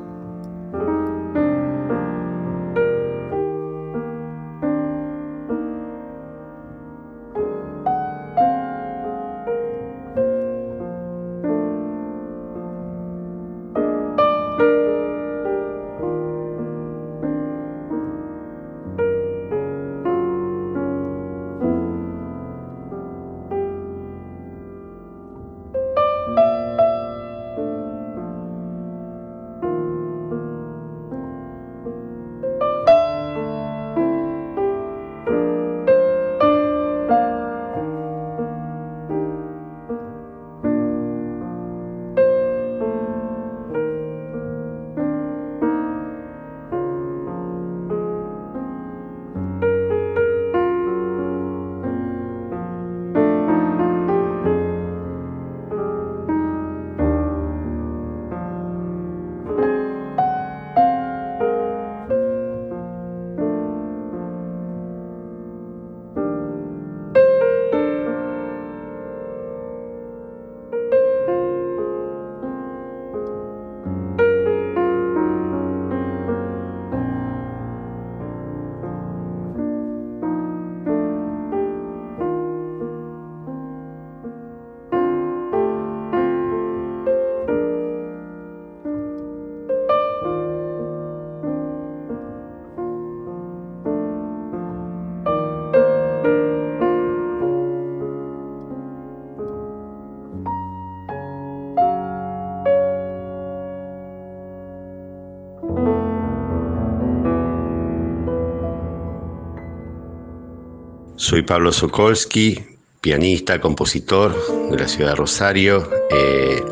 Soy 111.24 111.40
Pablo 111.40 111.72
Sokolsky, 111.72 112.62
pianista, 113.00 113.58
compositor 113.58 114.36
de 114.70 114.76
la 114.76 114.86
ciudad 114.86 115.12
de 115.12 115.16
Rosario. 115.16 115.90
Eh, 116.10 116.62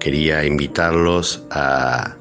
quería 0.00 0.46
invitarlos 0.46 1.42
a 1.50 2.16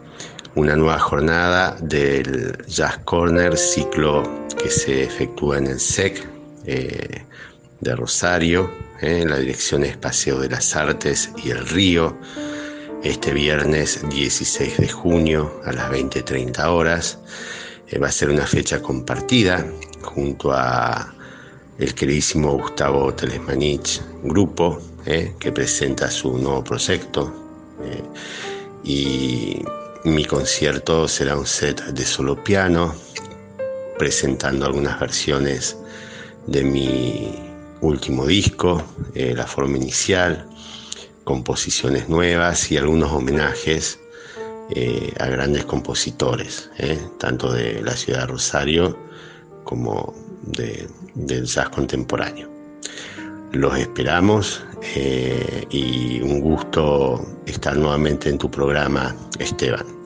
una 0.55 0.75
nueva 0.75 0.99
jornada 0.99 1.77
del 1.81 2.57
Jazz 2.67 2.97
Corner, 3.05 3.57
ciclo 3.57 4.47
que 4.61 4.69
se 4.69 5.03
efectúa 5.03 5.59
en 5.59 5.67
el 5.67 5.79
SEC 5.79 6.27
eh, 6.65 7.23
de 7.79 7.95
Rosario, 7.95 8.69
eh, 9.01 9.21
en 9.21 9.29
la 9.29 9.37
dirección 9.37 9.85
es 9.85 9.95
Paseo 9.95 10.41
de 10.41 10.49
las 10.49 10.75
Artes 10.75 11.31
y 11.41 11.51
el 11.51 11.65
Río, 11.65 12.17
este 13.01 13.31
viernes 13.31 14.03
16 14.09 14.77
de 14.77 14.89
junio 14.89 15.61
a 15.63 15.71
las 15.71 15.89
20.30 15.89 16.65
horas. 16.67 17.17
va 18.03 18.07
a 18.07 18.11
ser 18.11 18.29
una 18.29 18.45
fecha 18.45 18.81
compartida 18.81 19.65
junto 20.01 20.51
a 20.51 21.13
el 21.81 21.95
queridísimo 21.95 22.53
Gustavo 22.59 23.11
Telesmanich, 23.11 24.01
grupo, 24.23 24.79
eh, 25.07 25.33
que 25.39 25.51
presenta 25.51 26.11
su 26.11 26.37
nuevo 26.37 26.63
proyecto. 26.63 27.33
Eh, 27.83 28.03
y 28.83 29.63
mi 30.03 30.23
concierto 30.25 31.07
será 31.07 31.35
un 31.35 31.47
set 31.47 31.83
de 31.85 32.05
solo 32.05 32.41
piano, 32.43 32.93
presentando 33.97 34.67
algunas 34.67 34.99
versiones 34.99 35.75
de 36.45 36.63
mi 36.63 37.35
último 37.81 38.27
disco, 38.27 38.83
La 39.15 39.47
forma 39.47 39.77
inicial, 39.77 40.47
composiciones 41.23 42.09
nuevas 42.09 42.71
y 42.71 42.77
algunos 42.77 43.11
homenajes 43.11 43.99
a 45.19 45.25
grandes 45.27 45.65
compositores, 45.65 46.69
tanto 47.19 47.51
de 47.51 47.81
la 47.81 47.95
ciudad 47.95 48.21
de 48.21 48.27
Rosario 48.27 48.97
como 49.63 50.13
del 51.15 51.45
jazz 51.45 51.69
contemporáneo. 51.69 52.49
Los 53.51 53.77
esperamos 53.77 54.63
eh, 54.95 55.65
y 55.69 56.21
un 56.21 56.39
gusto 56.39 57.25
estar 57.45 57.75
nuevamente 57.75 58.29
en 58.29 58.37
tu 58.37 58.49
programa, 58.49 59.15
Esteban. 59.39 60.00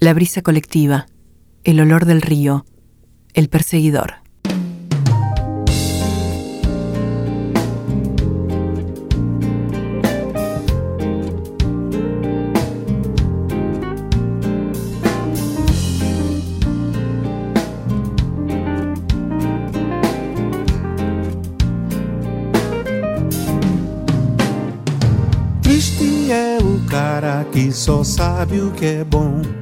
La 0.00 0.14
brisa 0.14 0.40
colectiva, 0.40 1.06
el 1.62 1.78
olor 1.78 2.06
del 2.06 2.22
río, 2.22 2.64
el 3.34 3.50
perseguidor. 3.50 4.14
Triste 25.60 26.32
é 26.32 26.58
o 26.58 26.88
cara 26.88 27.44
que 27.52 27.70
só 27.70 28.02
sabe 28.02 28.60
o 28.60 28.70
que 28.70 28.86
é 28.86 29.04
bom 29.04 29.59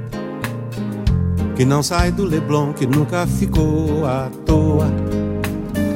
que 1.58 1.64
não 1.64 1.82
sai 1.82 2.12
do 2.12 2.24
Leblon, 2.24 2.72
que 2.72 2.86
nunca 2.86 3.26
ficou 3.26 4.06
à 4.06 4.30
toa. 4.46 4.86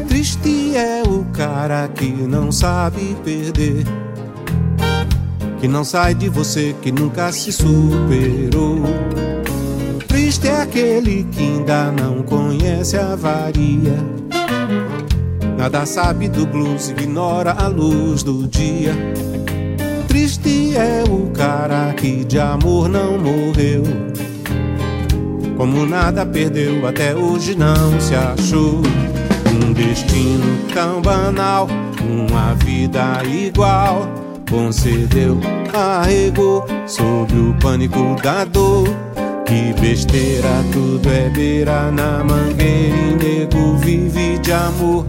Triste 0.09 0.77
é 0.77 1.05
o 1.07 1.25
cara 1.27 1.87
que 1.87 2.11
não 2.11 2.51
sabe 2.51 3.17
perder, 3.23 3.85
que 5.61 5.69
não 5.69 5.85
sai 5.85 6.17
de 6.17 6.29
você, 6.29 6.75
que 6.83 6.91
nunca 6.91 7.31
se 7.31 7.53
superou. 7.53 8.83
Triste 10.09 10.49
é 10.49 10.63
aquele 10.63 11.23
que 11.31 11.45
ainda 11.45 11.93
não 11.93 12.25
conhece 12.25 12.99
a 12.99 13.15
varia. 13.15 13.95
Nada 15.57 15.87
sabe 15.87 16.29
do 16.29 16.45
blues, 16.45 16.91
ignora 16.91 17.53
a 17.53 17.69
luz 17.69 18.25
do 18.25 18.49
dia. 18.49 18.97
Triste 20.09 20.75
é 20.77 21.05
o 21.09 21.31
cara 21.31 21.95
que 21.95 22.25
de 22.25 22.41
amor 22.41 22.89
não 22.89 23.17
morreu 23.17 23.85
como 25.63 25.87
nada 25.87 26.27
perdeu, 26.27 26.85
até 26.89 27.15
hoje 27.15 27.55
não 27.55 28.01
se 28.01 28.17
achou. 28.17 28.83
Um 29.47 29.73
destino 29.73 30.59
tão 30.75 31.01
banal, 31.01 31.69
uma 32.05 32.53
vida 32.55 33.23
igual. 33.25 34.09
Concedeu, 34.51 35.39
arregou 35.73 36.67
sob 36.89 37.33
o 37.37 37.55
pânico 37.61 38.17
da 38.21 38.45
dor. 38.45 38.89
Que 39.47 39.73
besteira, 39.81 40.49
tudo 40.73 41.09
é 41.09 41.31
beira 41.31 41.93
na 41.93 42.25
mangueira 42.25 42.97
e 42.97 43.15
nego 43.15 43.77
vive 43.77 44.41
de 44.41 44.51
amor. 44.51 45.05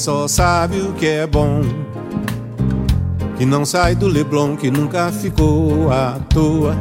Só 0.00 0.26
sabe 0.26 0.80
o 0.80 0.94
que 0.94 1.06
é 1.06 1.26
bom. 1.26 1.60
Que 3.36 3.44
não 3.44 3.66
sai 3.66 3.94
do 3.94 4.08
Leblon, 4.08 4.56
que 4.56 4.70
nunca 4.70 5.12
ficou 5.12 5.92
à 5.92 6.18
toa. 6.30 6.74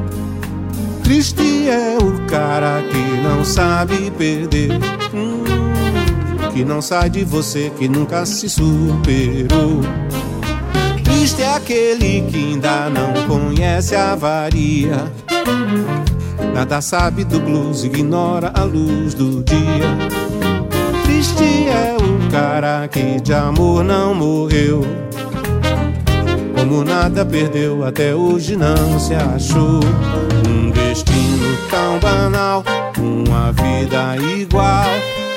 Triste 1.03 1.67
é 1.67 1.97
o 1.97 2.25
cara 2.27 2.81
que 2.81 3.21
não 3.21 3.43
sabe 3.43 4.09
perder. 4.11 4.71
Hum, 5.13 5.43
que 6.53 6.63
não 6.63 6.81
sai 6.81 7.09
de 7.09 7.25
você, 7.25 7.69
que 7.77 7.89
nunca 7.89 8.25
se 8.25 8.49
superou. 8.49 9.81
Triste 11.03 11.41
é 11.41 11.55
aquele 11.55 12.21
que 12.21 12.37
ainda 12.37 12.89
não 12.89 13.27
conhece 13.27 13.97
a 13.97 14.15
varia. 14.15 15.11
Nada 16.53 16.79
sabe 16.79 17.25
do 17.25 17.41
blues, 17.41 17.83
ignora 17.83 18.53
a 18.55 18.63
luz 18.63 19.13
do 19.13 19.43
dia. 19.43 20.18
Triste 21.19 21.67
é 21.67 21.97
o 21.97 22.31
cara 22.31 22.87
que 22.87 23.19
de 23.19 23.33
amor 23.33 23.83
não 23.83 24.15
morreu. 24.15 24.85
Como 26.55 26.85
nada 26.85 27.25
perdeu, 27.25 27.83
até 27.83 28.15
hoje 28.15 28.55
não 28.55 28.97
se 28.97 29.15
achou. 29.15 29.81
Um 30.47 30.71
destino 30.71 31.57
tão 31.69 31.99
banal, 31.99 32.63
uma 32.97 33.51
vida 33.51 34.15
igual. 34.33 34.85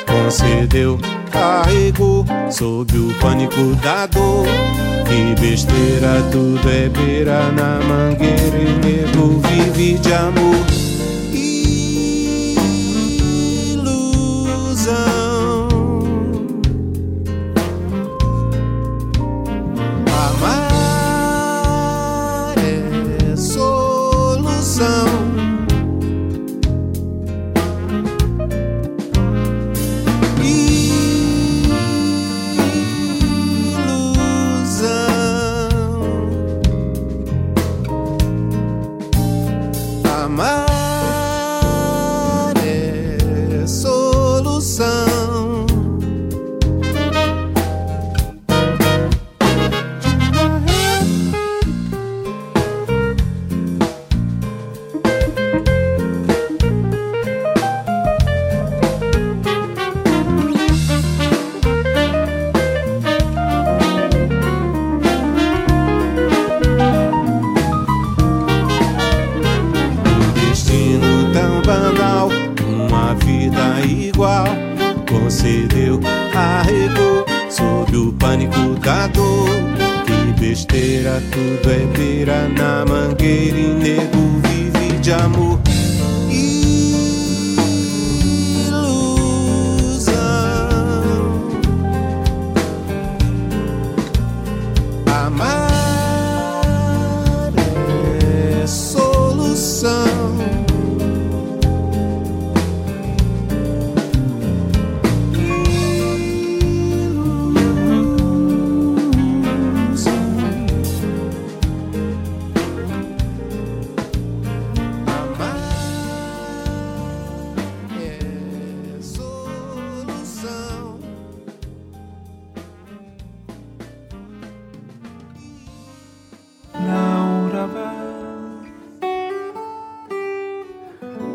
Concedeu, 0.07 1.01
carregou 1.33 2.24
sob 2.49 2.97
o 2.97 3.12
pânico 3.14 3.74
da 3.83 4.07
dor. 4.07 4.47
Que 5.09 5.41
besteira, 5.41 6.22
tudo 6.30 6.70
é 6.70 6.89
beira 6.91 7.51
na 7.51 7.80
mangueira 7.85 8.57
e 8.57 8.87
nego 8.87 9.41
vive 9.41 9.99
de 9.99 10.12
amor. 10.14 10.82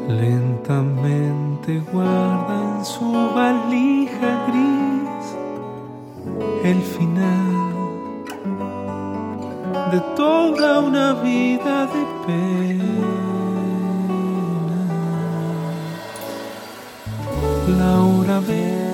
Lentamente 0.08 1.82
guarda 1.92 2.78
en 2.78 2.86
su 2.86 3.12
valija 3.36 4.48
gris 4.48 5.36
el 6.64 6.82
final 6.82 7.48
de 9.92 10.00
toda 10.16 10.80
una 10.80 11.14
vida 11.16 11.88
de 11.88 12.06
pena. 12.26 12.84
Laura 17.78 18.40
ve 18.48 18.88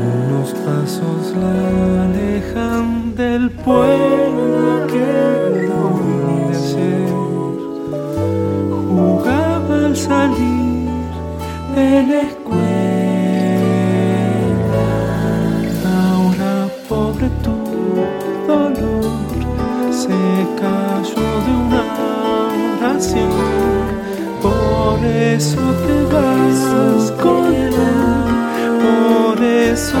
unos 0.00 0.52
pasos 0.52 1.34
la 1.36 2.04
alejan 2.04 3.16
del 3.16 3.50
pueblo 3.50 4.86
de 11.92 12.02
la 12.06 12.20
escuela. 12.22 12.62
Ahora 16.00 16.52
pobre 16.88 17.28
tu 17.44 17.56
dolor 18.46 19.28
se 20.00 20.18
cayó 20.60 21.26
de 21.44 21.52
una 21.64 21.82
oración. 22.76 23.32
Por 24.40 24.98
eso 25.04 25.62
te 25.86 25.96
vas 26.14 27.10
con 27.22 27.44
él, 27.54 27.76
por 28.84 29.36
eso 29.44 30.00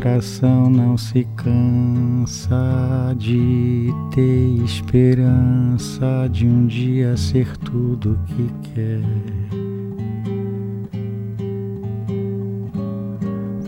coração 0.00 0.70
não 0.70 0.96
se 0.96 1.26
cansa 1.34 3.12
de 3.16 3.92
ter 4.14 4.62
esperança 4.64 6.28
de 6.30 6.46
um 6.46 6.68
dia 6.68 7.16
ser 7.16 7.56
tudo 7.56 8.12
o 8.12 8.18
que 8.24 8.48
quer. 8.74 9.02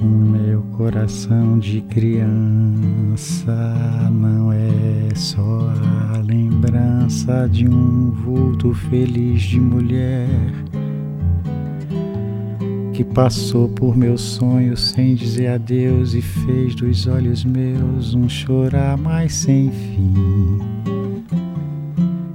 Meu 0.01 0.62
coração 0.76 1.59
de 1.59 1.81
criança 1.81 2.28
não 4.12 4.53
é 4.53 5.12
só 5.16 5.68
a 6.14 6.18
lembrança 6.18 7.49
de 7.49 7.68
um 7.68 8.12
vulto 8.12 8.72
feliz 8.72 9.43
de 9.43 9.59
mulher 9.59 10.70
que 13.01 13.05
passou 13.05 13.67
por 13.67 13.97
meus 13.97 14.21
sonhos 14.21 14.91
sem 14.91 15.15
dizer 15.15 15.47
adeus 15.47 16.13
e 16.13 16.21
fez 16.21 16.75
dos 16.75 17.07
olhos 17.07 17.47
meus 17.47 18.13
um 18.13 18.29
chorar 18.29 18.99
mais 18.99 19.33
sem 19.33 19.71
fim. 19.71 20.59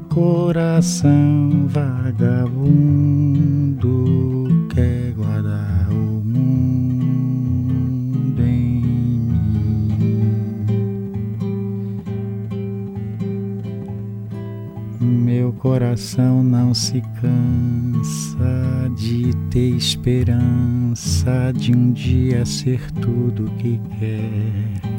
Coração 0.09 1.68
vagabundo 1.68 2.66
quer 4.74 5.13
guardar 5.16 5.88
o 5.91 6.24
mundo 6.26 6.82
em 8.41 8.82
mim. 8.82 10.18
Meu 14.99 15.53
coração 15.53 16.41
não 16.41 16.74
se 16.74 17.01
cansa 17.22 17.74
de 18.95 19.33
ter 19.49 19.75
esperança 19.75 21.51
de 21.53 21.75
um 21.75 21.91
dia 21.91 22.45
ser 22.45 22.89
tudo 22.91 23.51
que 23.57 23.79
quer. 23.99 24.95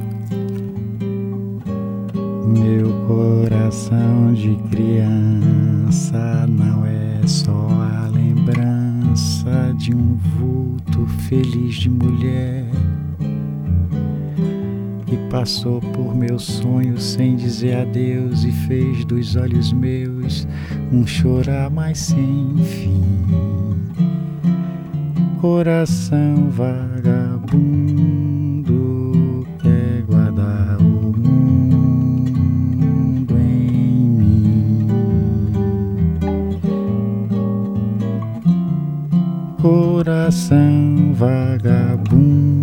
Meu 2.47 2.93
coração 3.07 4.35
de 4.35 4.55
criança 4.71 6.47
não 6.47 6.85
é 6.85 7.27
só 7.27 7.69
a 7.71 8.09
lembrança 8.09 9.75
de 9.79 9.95
um 9.95 10.15
vulto 10.15 11.07
feliz 11.29 11.77
de 11.77 11.89
mulher 11.89 12.66
que 15.07 15.17
passou 15.31 15.81
por 15.81 16.15
meus 16.15 16.43
sonhos 16.43 17.03
sem 17.03 17.37
dizer 17.37 17.77
adeus 17.77 18.45
e 18.45 18.53
fez 18.53 19.05
dos 19.05 19.37
olhos 19.37 19.73
meus 19.73 20.47
um 20.93 21.07
chorar 21.07 21.71
mais 21.71 21.99
sem 21.99 22.57
fim 22.57 23.47
coração 25.47 26.51
vagabundo 26.51 27.47
quer 29.63 30.03
guardar 30.03 30.77
o 30.81 31.13
mundo 31.17 32.35
em 33.39 34.11
mim. 34.11 34.89
Coração 39.63 41.13
vagabundo 41.15 42.56